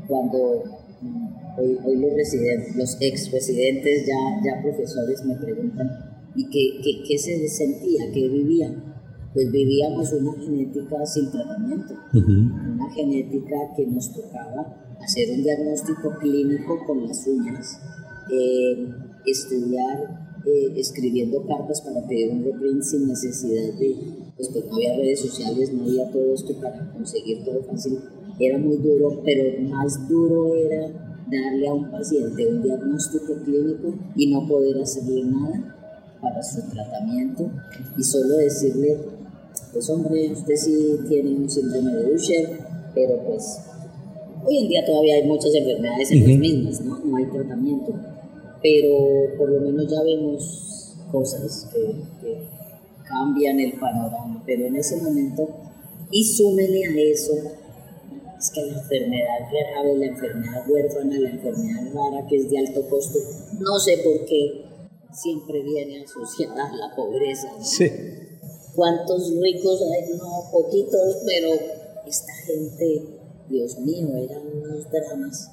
cuando 0.08 0.64
mm, 1.02 1.28
hoy, 1.58 1.96
los, 1.98 2.14
residentes, 2.14 2.76
los 2.76 2.98
ex 3.02 3.32
residentes, 3.32 4.06
ya, 4.06 4.42
ya 4.44 4.62
profesores, 4.62 5.24
me 5.26 5.36
preguntan, 5.36 5.90
¿y 6.36 6.50
qué, 6.50 7.04
qué, 7.08 7.18
se 7.18 7.48
sentía? 7.50 8.12
¿Qué 8.14 8.28
vivían? 8.28 8.94
Pues 9.34 9.52
vivíamos 9.52 10.14
una 10.14 10.34
genética 10.42 11.06
sin 11.06 11.30
tratamiento, 11.32 11.94
una 12.14 12.90
genética 12.94 13.56
que 13.76 13.86
nos 13.88 14.14
tocaba 14.14 14.96
hacer 15.02 15.30
un 15.32 15.44
diagnóstico 15.44 16.16
clínico 16.20 16.80
con 16.88 17.06
las 17.06 17.28
uñas. 17.28 17.82
Eh, 18.32 18.88
estudiar 19.26 20.26
eh, 20.46 20.74
escribiendo 20.78 21.44
cartas 21.48 21.82
para 21.82 22.06
pedir 22.08 22.32
un 22.32 22.44
reprint 22.44 22.84
sin 22.84 23.08
necesidad 23.08 23.74
de, 23.80 23.96
pues, 24.38 24.50
pues, 24.50 24.66
no 24.66 24.76
había 24.76 24.96
redes 24.96 25.22
sociales, 25.22 25.74
no 25.74 25.84
había 25.84 26.12
todo 26.12 26.34
esto 26.34 26.54
para 26.62 26.92
conseguir 26.92 27.44
todo 27.44 27.64
fácil. 27.64 28.00
Era 28.40 28.58
muy 28.60 28.78
duro, 28.78 29.22
pero 29.26 29.60
más 29.70 30.08
duro 30.08 30.56
era 30.56 30.88
darle 31.32 31.68
a 31.68 31.74
un 31.74 31.90
paciente 31.90 32.48
un 32.48 32.62
diagnóstico 32.62 33.34
clínico 33.44 33.96
y 34.16 34.32
no 34.32 34.48
poder 34.48 34.80
hacerle 34.82 35.24
nada 35.24 35.76
para 36.22 36.44
su 36.44 36.62
tratamiento 36.70 37.50
y 37.98 38.04
solo 38.04 38.38
decirle, 38.38 39.00
pues 39.74 39.90
hombre, 39.90 40.32
usted 40.32 40.56
sí 40.56 41.00
tiene 41.08 41.36
un 41.36 41.50
síndrome 41.50 41.92
de 41.92 42.14
Usher, 42.14 42.50
pero 42.94 43.20
pues 43.26 43.62
hoy 44.46 44.60
en 44.60 44.68
día 44.68 44.86
todavía 44.86 45.16
hay 45.16 45.28
muchas 45.28 45.56
enfermedades 45.56 46.12
en 46.12 46.20
las 46.20 46.38
mismas, 46.38 46.82
¿no? 46.82 47.00
No 47.00 47.18
hay 47.18 47.26
tratamiento 47.26 47.94
pero 48.66 49.38
por 49.38 49.48
lo 49.48 49.60
menos 49.62 49.86
ya 49.88 50.02
vemos 50.02 50.96
cosas 51.12 51.70
que, 51.72 52.56
cambian 53.08 53.60
el 53.60 53.74
panorama, 53.74 54.42
pero 54.48 54.66
en 54.66 54.76
ese 54.78 54.98
momento, 54.98 55.48
y 56.10 56.24
súmele 56.24 56.88
a 56.88 57.12
eso, 57.12 57.34
es 58.40 58.50
que 58.50 58.66
la 58.66 58.80
enfermedad 58.80 59.42
grave, 59.52 59.98
la 60.00 60.06
enfermedad 60.08 60.68
huérfana, 60.68 61.20
la 61.20 61.30
enfermedad 61.30 61.94
rara 61.94 62.26
que 62.28 62.38
es 62.38 62.50
de 62.50 62.58
alto 62.58 62.90
costo, 62.90 63.20
no 63.60 63.78
sé 63.78 64.00
por 64.00 64.26
qué 64.26 64.66
siempre 65.14 65.62
viene 65.62 66.04
asociada 66.04 66.68
a 66.68 66.76
la 66.76 66.96
pobreza. 66.96 67.48
Sí. 67.62 67.88
¿Cuántos 68.74 69.32
ricos 69.40 69.84
hay? 69.84 70.18
No, 70.18 70.50
poquitos, 70.52 71.18
pero 71.28 71.52
esta 72.08 72.34
gente, 72.48 73.20
Dios 73.48 73.78
mío, 73.82 74.08
eran 74.18 74.48
unos 74.48 74.90
dramas. 74.90 75.52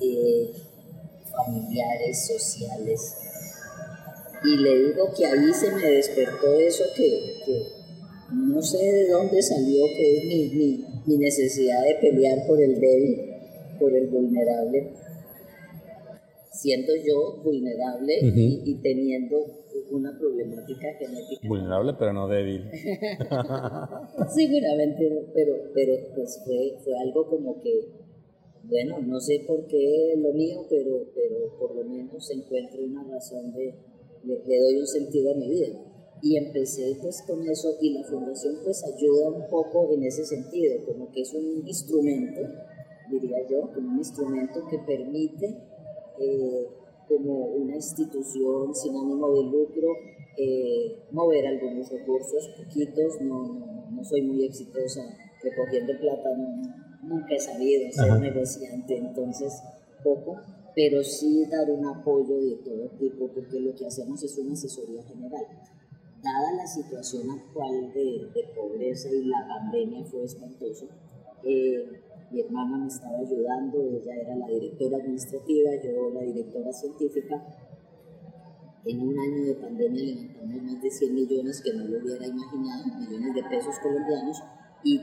Eh, 0.00 0.50
familiares, 1.30 2.26
sociales. 2.26 3.16
Y 4.44 4.56
le 4.56 4.78
digo 4.86 5.12
que 5.16 5.26
ahí 5.26 5.52
se 5.52 5.70
me 5.72 5.86
despertó 5.90 6.54
eso 6.54 6.84
que, 6.96 7.70
no 8.32 8.62
sé 8.62 8.78
de 8.78 9.08
dónde 9.10 9.42
salió 9.42 9.84
que 9.86 10.18
es 10.18 10.24
mi, 10.24 10.84
mi, 11.06 11.18
necesidad 11.18 11.82
de 11.84 11.94
pelear 11.96 12.46
por 12.46 12.62
el 12.62 12.80
débil, 12.80 13.20
por 13.78 13.94
el 13.94 14.06
vulnerable, 14.08 14.92
siendo 16.52 16.92
yo 16.96 17.42
vulnerable 17.42 18.18
y, 18.22 18.74
teniendo 18.82 19.36
una 19.90 20.16
problemática 20.16 20.92
genética. 20.98 21.48
Vulnerable 21.48 21.94
pero 21.98 22.12
no 22.12 22.28
débil. 22.28 22.70
Seguramente, 24.34 25.26
pero, 25.34 25.54
pero 25.74 25.92
pues 26.14 26.40
fue, 26.44 26.78
fue 26.84 26.92
algo 26.98 27.28
como 27.28 27.60
que, 27.60 27.88
bueno, 28.64 29.00
no 29.00 29.20
sé 29.20 29.44
por 29.46 29.66
qué 29.66 30.14
lo 30.16 30.32
mío, 30.32 30.64
pero, 30.68 31.06
pero 31.14 31.58
por 31.58 31.74
lo 31.74 31.84
menos 31.84 32.30
encuentro 32.30 32.82
una 32.84 33.04
razón 33.04 33.52
de, 33.52 33.74
le 34.24 34.58
doy 34.58 34.76
un 34.76 34.86
sentido 34.86 35.32
a 35.32 35.34
mi 35.34 35.48
vida. 35.48 35.68
Y 36.22 36.36
empecé 36.36 36.96
pues 37.00 37.22
con 37.26 37.48
eso 37.48 37.76
y 37.80 37.94
la 37.94 38.04
fundación 38.04 38.56
pues 38.62 38.84
ayuda 38.84 39.30
un 39.30 39.48
poco 39.48 39.92
en 39.94 40.04
ese 40.04 40.24
sentido, 40.24 40.84
como 40.86 41.10
que 41.10 41.22
es 41.22 41.32
un 41.32 41.66
instrumento, 41.66 42.42
diría 43.10 43.38
yo, 43.48 43.70
un 43.76 43.96
instrumento 43.96 44.60
que 44.70 44.78
permite 44.80 45.46
eh, 46.18 46.66
como 47.08 47.46
una 47.46 47.74
institución 47.74 48.74
sin 48.74 48.96
ánimo 48.96 49.32
de 49.34 49.44
lucro 49.44 49.88
eh, 50.36 50.96
mover 51.10 51.46
algunos 51.46 51.90
recursos, 51.90 52.48
poquitos, 52.56 53.20
no, 53.20 53.88
no, 53.90 54.04
soy 54.04 54.22
muy 54.22 54.44
exitosa 54.44 55.02
recogiendo 55.42 55.92
plata, 55.98 56.28
nunca 57.02 57.34
he 57.34 57.40
sabido 57.40 57.90
ser 57.92 58.20
negociante, 58.20 58.96
entonces 58.96 59.62
poco, 60.02 60.40
pero 60.74 61.02
sí 61.02 61.44
dar 61.46 61.70
un 61.70 61.86
apoyo 61.86 62.36
de 62.36 62.56
todo 62.56 62.88
tipo, 62.98 63.28
porque 63.28 63.60
lo 63.60 63.74
que 63.74 63.86
hacemos 63.86 64.22
es 64.22 64.38
una 64.38 64.52
asesoría 64.52 65.02
general 65.04 65.46
dada 66.22 66.52
la 66.52 66.66
situación 66.66 67.30
actual 67.30 67.92
de, 67.92 68.28
pobreza 68.54 69.08
y 69.10 69.24
la 69.24 69.46
pandemia 69.46 70.04
fue 70.04 70.24
espantoso, 70.24 70.88
eh, 71.44 72.02
mi 72.30 72.40
hermana 72.40 72.78
me 72.78 72.88
estaba 72.88 73.18
ayudando, 73.18 73.82
ella 73.90 74.14
era 74.14 74.36
la 74.36 74.46
directora 74.46 74.98
administrativa, 74.98 75.70
yo 75.82 76.10
la 76.10 76.20
directora 76.20 76.72
científica. 76.72 77.42
En 78.84 79.00
un 79.00 79.18
año 79.18 79.44
de 79.46 79.54
pandemia 79.54 80.04
levantamos 80.04 80.62
más 80.62 80.82
de 80.82 80.90
100 80.90 81.14
millones, 81.14 81.60
que 81.60 81.72
no 81.72 81.84
lo 81.84 81.98
hubiera 81.98 82.26
imaginado, 82.26 82.84
millones 82.98 83.34
de 83.34 83.42
pesos 83.42 83.74
colombianos, 83.82 84.42
y 84.84 85.00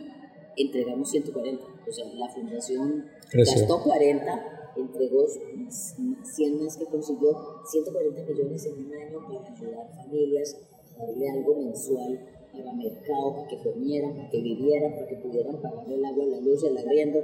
entregamos 0.58 1.10
140. 1.10 1.64
O 1.88 1.92
sea, 1.92 2.06
la 2.14 2.30
fundación 2.30 3.06
gastó 3.34 3.84
40, 3.84 4.74
entregó 4.76 5.26
100 5.28 6.64
más 6.64 6.78
que 6.78 6.86
consiguió, 6.86 7.62
140 7.66 8.24
millones 8.24 8.66
en 8.66 8.86
un 8.86 8.94
año 8.94 9.20
para 9.28 9.54
ayudar 9.54 9.90
familias, 9.96 10.58
darle 10.98 11.30
algo 11.30 11.56
mensual 11.56 12.20
para 12.52 12.74
mercado, 12.74 13.36
para 13.36 13.48
que 13.48 13.58
comieran, 13.62 14.16
para 14.16 14.30
que 14.30 14.42
vivieran, 14.42 14.94
para 14.94 15.08
que 15.08 15.16
pudieran 15.18 15.62
pagar 15.62 15.86
el 15.90 16.04
agua, 16.04 16.26
la 16.26 16.40
luz, 16.40 16.64
el 16.64 16.78
arriendo. 16.78 17.24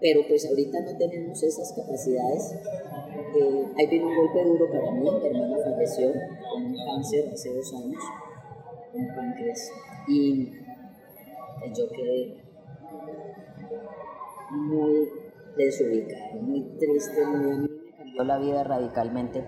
Pero 0.00 0.20
pues 0.28 0.46
ahorita 0.48 0.80
no 0.80 0.96
tenemos 0.96 1.42
esas 1.42 1.72
capacidades. 1.72 2.54
Eh, 3.36 3.64
ahí 3.76 3.86
vino 3.88 4.08
un 4.08 4.16
golpe 4.16 4.44
duro 4.44 4.70
para 4.70 4.92
mí, 4.92 5.00
mi 5.00 5.26
hermana 5.26 5.58
falleció 5.64 6.12
con 6.52 6.64
un 6.66 6.76
cáncer 6.76 7.28
hace 7.32 7.52
dos 7.52 7.74
años, 7.74 8.02
un 8.94 9.06
páncreas, 9.08 9.70
y 10.08 10.48
yo 11.74 11.88
quedé 11.88 12.44
muy 14.50 15.08
desubicada, 15.56 16.34
muy 16.40 16.62
triste, 16.78 17.26
muy 17.26 17.52
a 17.52 17.58
mí 17.58 17.68
me 17.68 17.96
cambió 17.96 18.24
la 18.24 18.38
vida 18.38 18.64
radicalmente 18.64 19.46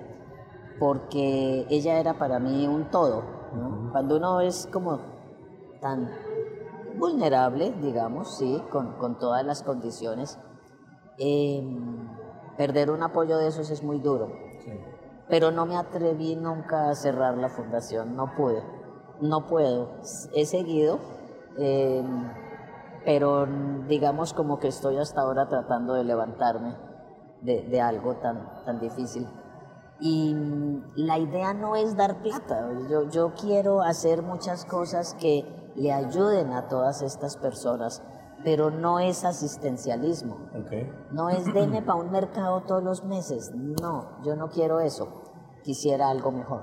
porque 0.80 1.66
ella 1.68 2.00
era 2.00 2.18
para 2.18 2.40
mí 2.40 2.66
un 2.66 2.90
todo. 2.90 3.22
Cuando 3.92 4.16
uno 4.16 4.40
es 4.40 4.66
como 4.72 4.98
tan 5.80 6.10
vulnerable, 6.96 7.72
digamos, 7.82 8.38
sí, 8.38 8.62
con, 8.70 9.18
todas 9.18 9.44
las 9.44 9.62
condiciones, 9.62 10.38
em, 11.18 12.08
perder 12.56 12.90
un 12.90 13.02
apoyo 13.02 13.36
de 13.36 13.48
esos 13.48 13.70
es 13.70 13.82
muy 13.82 14.00
duro. 14.00 14.32
Pero 15.28 15.50
no 15.50 15.66
me 15.66 15.76
atreví 15.76 16.34
nunca 16.34 16.88
a 16.88 16.94
cerrar 16.94 17.36
la 17.36 17.50
fundación, 17.50 18.16
no 18.16 18.34
pude, 18.34 18.62
no 19.20 19.46
puedo. 19.46 19.98
He 20.34 20.46
seguido, 20.46 20.98
em, 21.58 22.30
pero 23.04 23.46
digamos 23.88 24.32
como 24.34 24.58
que 24.58 24.68
estoy 24.68 24.98
hasta 24.98 25.22
ahora 25.22 25.48
tratando 25.48 25.94
de 25.94 26.04
levantarme 26.04 26.76
de, 27.42 27.62
de 27.62 27.80
algo 27.80 28.16
tan, 28.16 28.64
tan 28.64 28.80
difícil. 28.80 29.26
Y 30.00 30.34
la 30.96 31.18
idea 31.18 31.52
no 31.52 31.76
es 31.76 31.94
dar 31.96 32.22
plata, 32.22 32.70
yo, 32.88 33.10
yo 33.10 33.34
quiero 33.34 33.82
hacer 33.82 34.22
muchas 34.22 34.64
cosas 34.64 35.14
que 35.20 35.44
le 35.76 35.92
ayuden 35.92 36.52
a 36.52 36.68
todas 36.68 37.02
estas 37.02 37.36
personas, 37.36 38.02
pero 38.42 38.70
no 38.70 38.98
es 38.98 39.24
asistencialismo. 39.24 40.48
No 41.12 41.28
es 41.28 41.44
denme 41.54 41.82
para 41.82 41.98
un 41.98 42.10
mercado 42.10 42.62
todos 42.62 42.82
los 42.82 43.04
meses. 43.04 43.52
No, 43.54 44.22
yo 44.24 44.36
no 44.36 44.48
quiero 44.48 44.80
eso. 44.80 45.22
Quisiera 45.62 46.08
algo 46.08 46.32
mejor. 46.32 46.62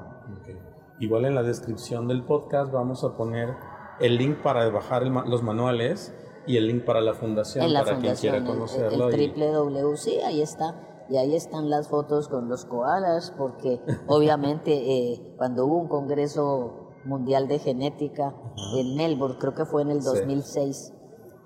Igual 0.99 1.25
en 1.25 1.35
la 1.35 1.43
descripción 1.43 2.07
del 2.07 2.25
podcast 2.25 2.71
vamos 2.71 3.03
a 3.03 3.15
poner 3.15 3.55
el 3.99 4.17
link 4.17 4.41
para 4.41 4.69
bajar 4.69 5.03
los 5.03 5.43
manuales 5.43 6.13
y 6.45 6.57
el 6.57 6.67
link 6.67 6.85
para 6.85 7.01
la 7.01 7.13
fundación 7.13 7.71
para 7.73 7.97
quien 7.97 8.15
quiera 8.15 8.43
conocerlo. 8.43 9.09
El, 9.09 9.31
el 9.75 9.97
sí, 9.97 10.19
ahí 10.21 10.41
está 10.41 10.87
y 11.09 11.17
ahí 11.17 11.35
están 11.35 11.69
las 11.69 11.87
fotos 11.87 12.27
con 12.27 12.49
los 12.49 12.65
koalas, 12.65 13.33
porque 13.37 13.81
obviamente 14.07 14.73
eh, 14.73 15.33
cuando 15.37 15.65
hubo 15.65 15.77
un 15.77 15.87
Congreso 15.87 16.95
Mundial 17.05 17.47
de 17.47 17.59
Genética 17.59 18.35
en 18.75 18.95
Melbourne, 18.95 19.37
creo 19.39 19.53
que 19.53 19.65
fue 19.65 19.81
en 19.83 19.91
el 19.91 20.01
2006, 20.01 20.93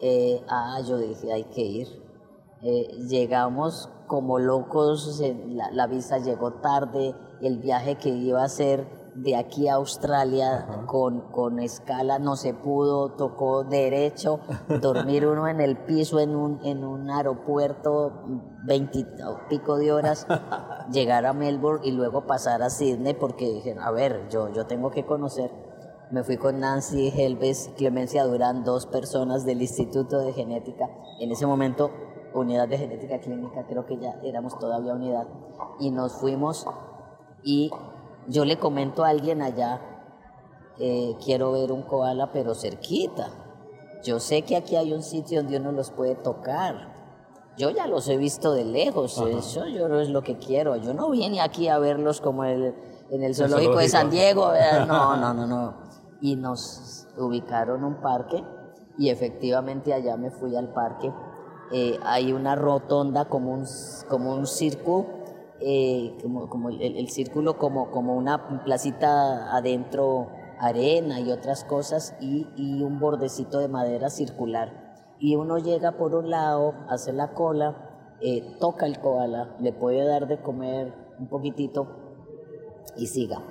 eh, 0.01 0.43
ah, 0.47 0.79
yo 0.87 0.97
dije, 0.97 1.31
hay 1.31 1.43
que 1.45 1.61
ir. 1.61 1.87
Eh, 2.63 2.87
llegamos 3.07 3.89
como 4.07 4.39
locos, 4.39 5.21
la, 5.47 5.71
la 5.71 5.87
visa 5.87 6.17
llegó 6.17 6.53
tarde, 6.53 7.15
el 7.41 7.59
viaje 7.59 7.97
que 7.97 8.09
iba 8.09 8.43
a 8.43 8.49
ser 8.49 8.87
de 9.15 9.35
aquí 9.35 9.67
a 9.67 9.75
Australia 9.75 10.85
con, 10.85 11.31
con, 11.31 11.59
escala 11.59 12.19
no 12.19 12.35
se 12.35 12.53
pudo, 12.53 13.13
tocó 13.13 13.63
derecho, 13.63 14.39
dormir 14.81 15.27
uno 15.27 15.47
en 15.47 15.59
el 15.59 15.77
piso 15.77 16.19
en 16.19 16.35
un, 16.35 16.59
en 16.63 16.83
un 16.83 17.09
aeropuerto, 17.09 18.23
pico 19.49 19.77
de 19.77 19.91
horas, 19.91 20.27
llegar 20.91 21.25
a 21.25 21.33
Melbourne 21.33 21.85
y 21.85 21.91
luego 21.91 22.25
pasar 22.25 22.61
a 22.61 22.69
Sydney 22.69 23.13
porque 23.13 23.51
dije, 23.51 23.75
a 23.79 23.91
ver, 23.91 24.27
yo, 24.29 24.49
yo 24.49 24.65
tengo 24.65 24.91
que 24.91 25.05
conocer. 25.05 25.51
Me 26.11 26.23
fui 26.23 26.35
con 26.35 26.59
Nancy 26.59 27.07
Helves, 27.15 27.71
Clemencia 27.77 28.25
Durán, 28.25 28.65
dos 28.65 28.85
personas 28.85 29.45
del 29.45 29.61
Instituto 29.61 30.19
de 30.19 30.33
Genética. 30.33 30.89
En 31.21 31.31
ese 31.31 31.45
momento, 31.45 31.89
unidad 32.33 32.67
de 32.67 32.77
genética 32.77 33.19
clínica, 33.19 33.65
creo 33.65 33.85
que 33.85 33.97
ya 33.97 34.19
éramos 34.23 34.57
todavía 34.59 34.93
unidad. 34.93 35.27
Y 35.79 35.91
nos 35.91 36.11
fuimos 36.13 36.65
y 37.43 37.71
yo 38.27 38.45
le 38.45 38.57
comento 38.57 39.03
a 39.03 39.09
alguien 39.09 39.41
allá, 39.41 39.81
eh, 40.79 41.15
quiero 41.23 41.51
ver 41.51 41.71
un 41.71 41.83
koala 41.83 42.31
pero 42.31 42.55
cerquita. 42.55 43.29
Yo 44.03 44.19
sé 44.19 44.41
que 44.41 44.55
aquí 44.55 44.75
hay 44.75 44.93
un 44.93 45.03
sitio 45.03 45.41
donde 45.43 45.57
uno 45.57 45.71
los 45.71 45.91
puede 45.91 46.15
tocar. 46.15 46.91
Yo 47.57 47.69
ya 47.69 47.85
los 47.85 48.07
he 48.07 48.17
visto 48.17 48.53
de 48.53 48.65
lejos, 48.65 49.19
eso 49.19 49.67
yo 49.67 49.87
no 49.87 49.99
es 49.99 50.09
lo 50.09 50.23
que 50.23 50.37
quiero. 50.37 50.77
Yo 50.77 50.93
no 50.93 51.09
vine 51.11 51.41
aquí 51.41 51.67
a 51.67 51.77
verlos 51.77 52.21
como 52.21 52.43
el, 52.45 52.73
en 53.11 53.23
el 53.23 53.35
zoológico, 53.35 53.77
de 53.77 53.89
San 53.89 54.09
Diego, 54.09 54.51
no, 54.87 55.17
no, 55.17 55.33
no, 55.33 55.45
no. 55.45 55.73
Y 56.21 56.35
nos 56.35 57.07
ubicaron 57.17 57.83
un 57.83 58.01
parque 58.01 58.43
y 58.97 59.09
efectivamente 59.09 59.93
allá 59.93 60.17
me 60.17 60.31
fui 60.31 60.55
al 60.55 60.69
parque. 60.73 61.13
Eh, 61.71 61.99
hay 62.03 62.33
una 62.33 62.55
rotonda 62.55 63.25
como 63.25 63.53
un, 63.53 63.65
como 64.09 64.33
un 64.33 64.47
circo 64.47 65.20
eh, 65.63 66.17
como, 66.21 66.49
como 66.49 66.69
el, 66.69 67.09
círculo 67.09 67.59
como, 67.59 67.91
como 67.91 68.15
una 68.15 68.63
placita 68.63 69.55
adentro, 69.55 70.29
arena 70.59 71.19
y 71.19 71.31
otras 71.31 71.63
cosas, 71.63 72.15
y, 72.19 72.81
un 72.81 72.99
bordecito 72.99 73.59
de 73.59 73.67
madera 73.67 74.09
circular. 74.09 74.95
Y 75.19 75.35
uno 75.35 75.59
llega 75.59 75.97
por 75.97 76.15
un 76.15 76.31
lado, 76.31 76.73
hace 76.89 77.13
la 77.13 77.33
cola, 77.33 78.17
eh, 78.21 78.57
toca 78.59 78.87
el 78.87 78.99
koala, 78.99 79.55
le 79.59 79.71
puede 79.71 80.03
dar 80.05 80.27
de 80.27 80.41
comer 80.41 80.93
un 81.19 81.27
poquitito 81.27 81.87
y 82.97 83.05
siga. 83.05 83.43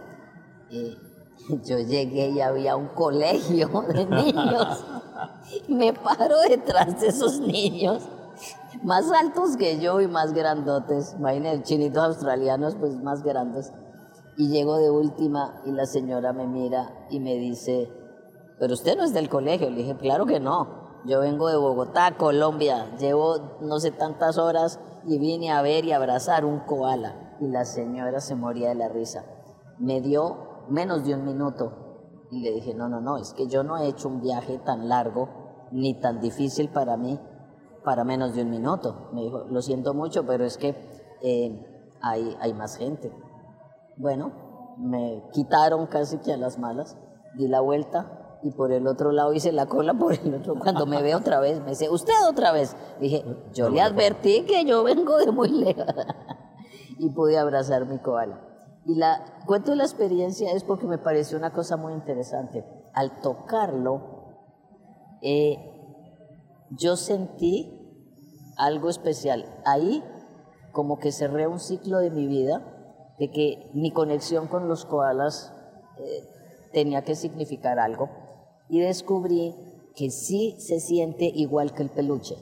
Eh, 0.73 0.97
yo 1.65 1.79
llegué 1.79 2.31
y 2.31 2.41
había 2.41 2.75
un 2.75 2.89
colegio 2.89 3.69
de 3.89 4.07
niños. 4.23 4.85
Me 5.69 5.93
paro 5.93 6.41
detrás 6.49 7.01
de 7.01 7.09
esos 7.09 7.39
niños 7.41 8.03
más 8.83 9.11
altos 9.11 9.57
que 9.57 9.79
yo 9.81 10.01
y 10.01 10.09
más 10.09 10.33
grandotes. 10.33 11.15
Imagínense, 11.19 11.63
chinitos 11.63 12.03
australianos, 12.03 12.77
pues 12.77 12.97
más 13.03 13.23
grandes. 13.23 13.73
Y 14.37 14.49
llego 14.49 14.79
de 14.79 14.91
última 14.91 15.61
y 15.67 15.73
la 15.73 15.87
señora 15.87 16.33
me 16.33 16.47
mira 16.47 17.07
y 17.11 17.21
me 17.21 17.35
dice, 17.35 17.93
pero 18.59 18.75
usted 18.75 18.97
no 18.97 19.05
es 19.05 19.13
del 19.13 19.29
colegio. 19.29 19.71
Le 19.71 19.79
dije, 19.79 19.97
claro 19.97 20.27
que 20.27 20.41
no. 20.41 20.81
Yo 21.05 21.21
vengo 21.21 21.49
de 21.49 21.57
Bogotá, 21.57 22.17
Colombia. 22.17 22.95
Llevo 22.99 23.59
no 23.61 23.81
sé 23.81 23.91
tantas 23.91 24.39
horas 24.39 24.81
y 25.05 25.19
vine 25.19 25.51
a 25.51 25.63
ver 25.63 25.85
y 25.85 25.93
abrazar 25.93 26.45
un 26.45 26.61
koala. 26.61 27.37
Y 27.41 27.49
la 27.49 27.65
señora 27.65 28.21
se 28.21 28.35
moría 28.35 28.69
de 28.69 28.75
la 28.77 28.89
risa. 28.89 29.25
Me 29.79 30.01
dio 30.01 30.65
menos 30.69 31.05
de 31.05 31.15
un 31.15 31.25
minuto 31.25 32.27
Y 32.31 32.43
le 32.43 32.53
dije, 32.53 32.75
no, 32.75 32.89
no, 32.89 33.01
no, 33.01 33.17
es 33.17 33.33
que 33.33 33.49
yo 33.49 33.65
no 33.65 33.79
he 33.79 33.89
hecho 33.89 34.09
un 34.09 34.21
viaje 34.21 34.59
tan 34.59 34.89
largo 34.89 35.69
ni 35.73 35.99
tan 35.99 36.21
difícil 36.21 36.69
para 36.69 36.97
mí 36.97 37.19
para 37.91 38.05
menos 38.05 38.37
de 38.37 38.43
un 38.43 38.51
minuto. 38.51 39.11
Me 39.13 39.23
dijo, 39.23 39.47
lo 39.51 39.61
siento 39.63 39.95
mucho, 39.95 40.25
pero 40.25 40.45
es 40.45 40.57
que 40.57 40.77
eh, 41.23 41.97
hay, 42.01 42.37
hay 42.41 42.55
más 42.55 42.77
gente. 42.77 43.13
Bueno, 43.97 44.77
me 44.79 45.25
quitaron 45.33 45.89
casi 45.89 46.19
que 46.19 46.33
a 46.33 46.37
las 46.37 46.57
malas, 46.57 46.97
di 47.37 47.49
la 47.49 47.61
vuelta 47.61 48.39
y 48.45 48.53
por 48.53 48.71
el 48.71 48.87
otro 48.87 49.11
lado 49.11 49.33
hice 49.33 49.51
la 49.51 49.67
cola 49.67 49.95
por 49.95 50.13
el 50.13 50.33
otro. 50.37 50.55
Cuando 50.57 50.87
me 50.87 51.03
ve 51.03 51.17
otra 51.17 51.41
vez, 51.41 51.61
me 51.63 51.71
dice, 51.71 51.91
¿usted 51.91 52.15
otra 52.29 52.53
vez? 52.53 52.77
Dije, 53.01 53.25
yo 53.55 53.69
le 53.71 53.81
advertí 53.81 54.45
que 54.45 54.65
yo 54.65 54.85
vengo 54.85 55.17
de 55.17 55.33
muy 55.33 55.49
lejos. 55.49 55.87
y 57.01 57.11
pude 57.11 57.39
abrazar 57.39 57.87
mi 57.87 57.99
koala. 57.99 58.41
Y 58.87 58.95
la 58.95 59.43
cuento 59.49 59.75
la 59.75 59.83
experiencia 59.83 60.53
es 60.53 60.63
porque 60.63 60.87
me 60.87 60.99
pareció 60.99 61.37
una 61.37 61.53
cosa 61.53 61.77
muy 61.77 61.93
interesante. 61.93 62.65
Al 62.95 63.21
tocarlo, 63.21 64.37
eh, 65.23 65.57
yo 66.71 66.95
sentí 66.95 67.80
algo 68.61 68.89
especial. 68.89 69.47
Ahí 69.65 70.03
como 70.73 70.99
que 70.99 71.13
cerré 71.13 71.47
un 71.47 71.59
ciclo 71.59 71.99
de 71.99 72.11
mi 72.11 72.27
vida 72.27 72.63
de 73.19 73.31
que 73.31 73.71
mi 73.75 73.93
conexión 73.93 74.47
con 74.47 74.69
los 74.69 74.85
koalas 74.85 75.53
eh, 75.99 76.29
tenía 76.73 77.03
que 77.03 77.15
significar 77.15 77.79
algo 77.79 78.09
y 78.69 78.81
descubrí 78.81 79.57
que 79.95 80.11
sí 80.11 80.57
se 80.59 80.81
siente 80.81 81.25
igual 81.25 81.75
que 81.75 81.83
el 81.83 81.91
peluche. 81.91 82.37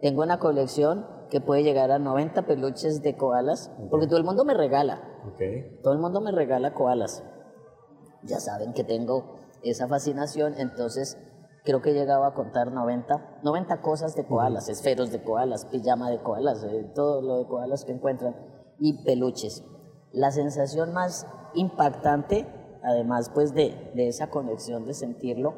Tengo 0.00 0.22
una 0.22 0.38
colección 0.38 1.06
que 1.30 1.40
puede 1.40 1.62
llegar 1.62 1.90
a 1.92 1.98
90 1.98 2.46
peluches 2.46 3.02
de 3.02 3.16
koalas, 3.16 3.70
porque 3.90 4.06
todo 4.06 4.18
el 4.18 4.24
mundo 4.24 4.44
me 4.44 4.54
regala. 4.54 5.00
Todo 5.82 5.92
el 5.92 6.00
mundo 6.00 6.20
me 6.20 6.32
regala 6.32 6.74
koalas. 6.74 7.22
Ya 8.24 8.40
saben 8.40 8.72
que 8.72 8.84
tengo 8.84 9.36
esa 9.62 9.86
fascinación, 9.86 10.54
entonces 10.58 11.18
creo 11.64 11.80
que 11.80 11.92
llegaba 11.92 12.28
a 12.28 12.34
contar 12.34 12.72
90, 12.72 13.40
90 13.42 13.80
cosas 13.80 14.16
de 14.16 14.26
koalas, 14.26 14.68
esferos 14.68 15.12
de 15.12 15.22
koalas, 15.22 15.66
pijama 15.66 16.10
de 16.10 16.20
koalas, 16.22 16.64
eh, 16.64 16.90
todo 16.94 17.22
lo 17.22 17.38
de 17.38 17.46
koalas 17.46 17.84
que 17.84 17.92
encuentran, 17.92 18.36
y 18.78 19.04
peluches. 19.04 19.64
La 20.12 20.30
sensación 20.30 20.92
más 20.92 21.26
impactante, 21.54 22.46
además 22.82 23.30
pues 23.32 23.54
de, 23.54 23.92
de 23.94 24.08
esa 24.08 24.28
conexión 24.30 24.84
de 24.86 24.94
sentirlo, 24.94 25.54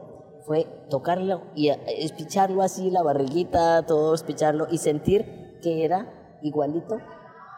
fue 0.47 0.67
tocarlo 0.91 1.43
y 1.55 1.71
eh, 1.71 1.81
espicharlo 2.01 2.63
así, 2.63 2.91
la 2.91 3.03
barriguita, 3.03 3.85
todo 3.87 4.15
espicharlo 4.15 4.67
y 4.71 4.79
sentir 4.79 5.59
que 5.63 5.85
era 5.85 6.39
igualito 6.43 6.99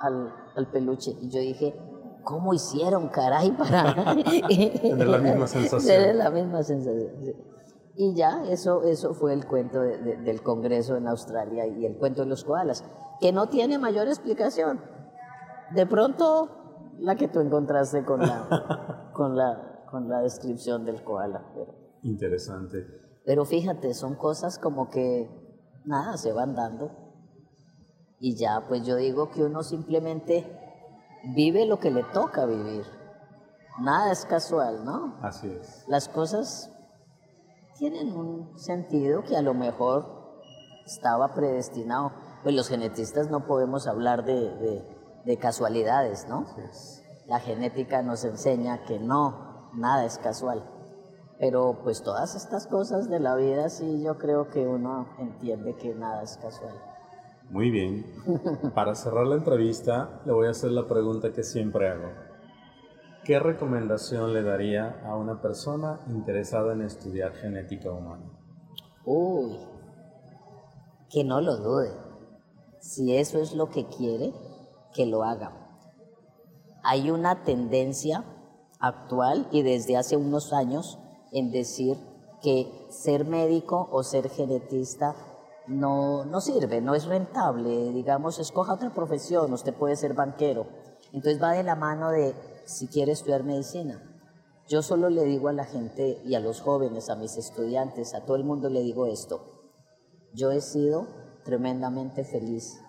al, 0.00 0.32
al 0.54 0.70
peluche. 0.70 1.16
Y 1.20 1.30
yo 1.30 1.40
dije, 1.40 1.74
¿cómo 2.22 2.54
hicieron, 2.54 3.08
caray, 3.08 3.50
para 3.50 4.14
tener 4.14 5.08
la 5.08 5.18
misma 5.18 5.46
sensación? 5.48 5.96
Tener 5.96 6.14
la 6.14 6.30
misma 6.30 6.62
sensación. 6.62 7.55
Y 7.98 8.14
ya, 8.14 8.44
eso, 8.44 8.82
eso 8.82 9.14
fue 9.14 9.32
el 9.32 9.46
cuento 9.46 9.80
del 9.80 10.42
Congreso 10.42 10.96
en 10.96 11.08
Australia 11.08 11.66
y 11.66 11.86
el 11.86 11.96
cuento 11.96 12.22
de 12.22 12.28
los 12.28 12.44
koalas, 12.44 12.84
que 13.20 13.32
no 13.32 13.48
tiene 13.48 13.78
mayor 13.78 14.06
explicación. 14.06 14.80
De 15.74 15.86
pronto, 15.86 16.94
la 16.98 17.16
que 17.16 17.28
tú 17.28 17.40
encontraste 17.40 18.04
con 18.04 18.20
la, 18.20 19.10
con 19.14 19.36
la, 19.36 19.84
con 19.90 20.08
la 20.10 20.20
descripción 20.20 20.84
del 20.84 21.02
koala. 21.02 21.50
Pero, 21.54 21.74
Interesante. 22.02 22.86
Pero 23.24 23.44
fíjate, 23.46 23.94
son 23.94 24.14
cosas 24.14 24.58
como 24.58 24.90
que, 24.90 25.30
nada, 25.84 26.18
se 26.18 26.32
van 26.32 26.54
dando. 26.54 26.90
Y 28.20 28.36
ya, 28.36 28.64
pues 28.68 28.84
yo 28.84 28.96
digo 28.96 29.30
que 29.30 29.42
uno 29.42 29.62
simplemente 29.62 30.46
vive 31.34 31.64
lo 31.64 31.78
que 31.78 31.90
le 31.90 32.04
toca 32.04 32.44
vivir. 32.44 32.84
Nada 33.80 34.12
es 34.12 34.26
casual, 34.26 34.84
¿no? 34.84 35.18
Así 35.22 35.48
es. 35.48 35.84
Las 35.88 36.08
cosas 36.08 36.75
tienen 37.78 38.12
un 38.12 38.58
sentido 38.58 39.22
que 39.22 39.36
a 39.36 39.42
lo 39.42 39.54
mejor 39.54 40.06
estaba 40.84 41.34
predestinado. 41.34 42.12
Pues 42.42 42.54
los 42.54 42.68
genetistas 42.68 43.30
no 43.30 43.46
podemos 43.46 43.86
hablar 43.86 44.24
de, 44.24 44.84
de, 45.24 45.38
casualidades, 45.38 46.26
¿no? 46.28 46.46
La 47.26 47.40
genética 47.40 48.02
nos 48.02 48.24
enseña 48.24 48.84
que 48.84 48.98
no, 48.98 49.70
nada 49.74 50.04
es 50.04 50.18
casual. 50.18 50.64
Pero 51.38 51.80
pues 51.82 52.02
todas 52.02 52.34
estas 52.34 52.66
cosas 52.66 53.10
de 53.10 53.20
la 53.20 53.34
vida 53.34 53.68
sí 53.68 54.02
yo 54.02 54.16
creo 54.16 54.48
que 54.48 54.66
uno 54.66 55.08
entiende 55.18 55.74
que 55.76 55.94
nada 55.94 56.22
es 56.22 56.38
casual. 56.38 56.74
Muy 57.50 57.70
bien. 57.70 58.06
Para 58.74 58.94
cerrar 58.94 59.26
la 59.26 59.36
entrevista 59.36 60.20
le 60.24 60.32
voy 60.32 60.46
a 60.46 60.50
hacer 60.50 60.70
la 60.70 60.86
pregunta 60.86 61.32
que 61.32 61.42
siempre 61.42 61.88
hago. 61.88 62.25
¿Qué 63.26 63.40
recomendación 63.40 64.32
le 64.32 64.44
daría 64.44 65.00
a 65.04 65.16
una 65.16 65.42
persona 65.42 65.98
interesada 66.06 66.74
en 66.74 66.82
estudiar 66.82 67.32
genética 67.32 67.90
humana? 67.90 68.22
Uy, 69.04 69.58
que 71.10 71.24
no 71.24 71.40
lo 71.40 71.56
dude. 71.56 71.90
Si 72.78 73.16
eso 73.16 73.40
es 73.40 73.52
lo 73.52 73.68
que 73.70 73.86
quiere, 73.86 74.32
que 74.94 75.06
lo 75.06 75.24
haga. 75.24 75.50
Hay 76.84 77.10
una 77.10 77.42
tendencia 77.42 78.22
actual 78.78 79.48
y 79.50 79.62
desde 79.62 79.96
hace 79.96 80.16
unos 80.16 80.52
años 80.52 81.00
en 81.32 81.50
decir 81.50 81.96
que 82.40 82.86
ser 82.90 83.24
médico 83.24 83.88
o 83.90 84.04
ser 84.04 84.30
genetista 84.30 85.16
no, 85.66 86.24
no 86.26 86.40
sirve, 86.40 86.80
no 86.80 86.94
es 86.94 87.06
rentable. 87.06 87.90
Digamos, 87.90 88.38
escoja 88.38 88.74
otra 88.74 88.94
profesión, 88.94 89.52
usted 89.52 89.74
puede 89.74 89.96
ser 89.96 90.14
banquero. 90.14 90.68
Entonces 91.12 91.42
va 91.42 91.50
de 91.50 91.64
la 91.64 91.74
mano 91.74 92.10
de 92.10 92.54
si 92.66 92.88
quiere 92.88 93.12
estudiar 93.12 93.44
medicina. 93.44 94.02
Yo 94.68 94.82
solo 94.82 95.08
le 95.08 95.24
digo 95.24 95.48
a 95.48 95.52
la 95.52 95.64
gente 95.64 96.20
y 96.24 96.34
a 96.34 96.40
los 96.40 96.60
jóvenes, 96.60 97.08
a 97.08 97.16
mis 97.16 97.36
estudiantes, 97.36 98.14
a 98.14 98.24
todo 98.24 98.36
el 98.36 98.44
mundo 98.44 98.68
le 98.68 98.82
digo 98.82 99.06
esto. 99.06 99.40
Yo 100.34 100.50
he 100.50 100.60
sido 100.60 101.06
tremendamente 101.44 102.24
feliz 102.24 102.80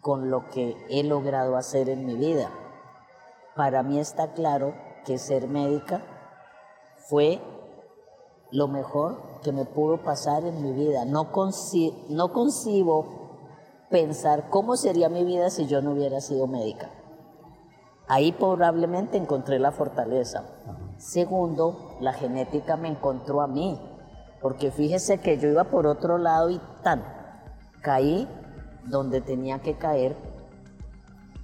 con 0.00 0.30
lo 0.30 0.48
que 0.50 0.76
he 0.90 1.04
logrado 1.04 1.56
hacer 1.56 1.88
en 1.88 2.04
mi 2.04 2.16
vida. 2.16 2.50
Para 3.54 3.82
mí 3.82 3.98
está 4.00 4.34
claro 4.34 4.74
que 5.04 5.18
ser 5.18 5.48
médica 5.48 6.02
fue 7.08 7.40
lo 8.50 8.66
mejor 8.68 9.40
que 9.42 9.52
me 9.52 9.64
pudo 9.64 10.02
pasar 10.02 10.44
en 10.44 10.62
mi 10.62 10.72
vida. 10.72 11.04
No, 11.04 11.30
no 12.08 12.32
concibo 12.32 13.26
pensar 13.88 14.50
cómo 14.50 14.76
sería 14.76 15.08
mi 15.08 15.24
vida 15.24 15.50
si 15.50 15.66
yo 15.66 15.80
no 15.80 15.92
hubiera 15.92 16.20
sido 16.20 16.48
médica. 16.48 16.90
Ahí 18.08 18.32
probablemente 18.32 19.16
encontré 19.16 19.58
la 19.58 19.72
fortaleza. 19.72 20.44
Segundo, 20.96 21.96
la 22.00 22.12
genética 22.12 22.76
me 22.76 22.88
encontró 22.88 23.42
a 23.42 23.48
mí, 23.48 23.80
porque 24.40 24.70
fíjese 24.70 25.18
que 25.18 25.38
yo 25.38 25.48
iba 25.48 25.64
por 25.64 25.86
otro 25.86 26.16
lado 26.16 26.50
y 26.50 26.60
tan, 26.82 27.02
caí 27.82 28.28
donde 28.84 29.20
tenía 29.20 29.58
que 29.58 29.74
caer. 29.74 30.16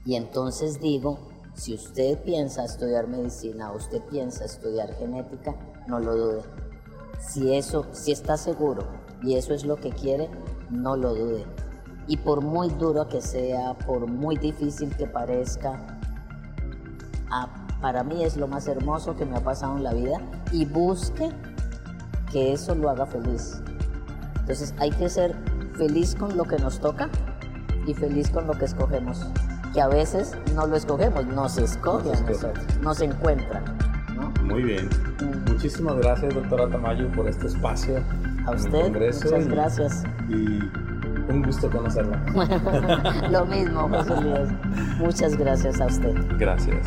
Y 0.04 0.14
entonces 0.14 0.80
digo, 0.80 1.18
si 1.54 1.74
usted 1.74 2.18
piensa 2.22 2.64
estudiar 2.64 3.08
medicina 3.08 3.72
usted 3.72 4.00
piensa 4.02 4.44
estudiar 4.44 4.94
genética, 4.94 5.54
no 5.86 6.00
lo 6.00 6.16
dude. 6.16 6.42
Si 7.20 7.54
eso, 7.54 7.86
si 7.92 8.12
está 8.12 8.36
seguro 8.36 8.84
y 9.22 9.34
eso 9.34 9.52
es 9.52 9.64
lo 9.64 9.76
que 9.76 9.90
quiere, 9.90 10.30
no 10.70 10.96
lo 10.96 11.14
dude. 11.14 11.44
Y 12.06 12.16
por 12.16 12.40
muy 12.40 12.68
duro 12.68 13.08
que 13.08 13.20
sea, 13.20 13.74
por 13.74 14.08
muy 14.08 14.36
difícil 14.36 14.96
que 14.96 15.06
parezca, 15.06 16.00
para 17.80 18.04
mí 18.04 18.22
es 18.22 18.36
lo 18.36 18.46
más 18.46 18.68
hermoso 18.68 19.16
que 19.16 19.24
me 19.24 19.36
ha 19.36 19.40
pasado 19.40 19.76
en 19.76 19.82
la 19.82 19.92
vida 19.92 20.18
y 20.52 20.64
busque 20.64 21.30
que 22.30 22.52
eso 22.52 22.74
lo 22.74 22.90
haga 22.90 23.06
feliz. 23.06 23.62
Entonces 24.40 24.74
hay 24.78 24.90
que 24.90 25.08
ser 25.08 25.36
feliz 25.76 26.14
con 26.14 26.36
lo 26.36 26.44
que 26.44 26.58
nos 26.58 26.78
toca 26.80 27.08
y 27.86 27.94
feliz 27.94 28.30
con 28.30 28.46
lo 28.46 28.52
que 28.52 28.66
escogemos. 28.66 29.26
Que 29.72 29.80
a 29.80 29.88
veces 29.88 30.36
no 30.54 30.66
lo 30.66 30.76
escogemos, 30.76 31.26
nos 31.26 31.58
escoge 31.58 32.10
nos 32.10 32.46
nos 32.82 33.00
encuentra. 33.00 33.62
Muy 34.42 34.62
bien. 34.62 34.88
Mm. 35.20 35.52
Muchísimas 35.52 35.96
gracias, 35.96 36.34
doctora 36.34 36.68
Tamayo, 36.68 37.10
por 37.12 37.28
este 37.28 37.46
espacio. 37.46 38.02
A 38.46 38.50
usted, 38.50 38.90
muchas 38.90 39.48
gracias. 39.48 40.04
Y 40.28 40.60
un 41.30 41.42
gusto 41.44 41.70
conocerla. 41.70 42.20
lo 43.30 43.46
mismo, 43.46 43.88
José 43.88 44.20
Luis. 44.20 44.50
Muchas 44.98 45.36
gracias 45.36 45.80
a 45.80 45.86
usted. 45.86 46.14
Gracias. 46.38 46.86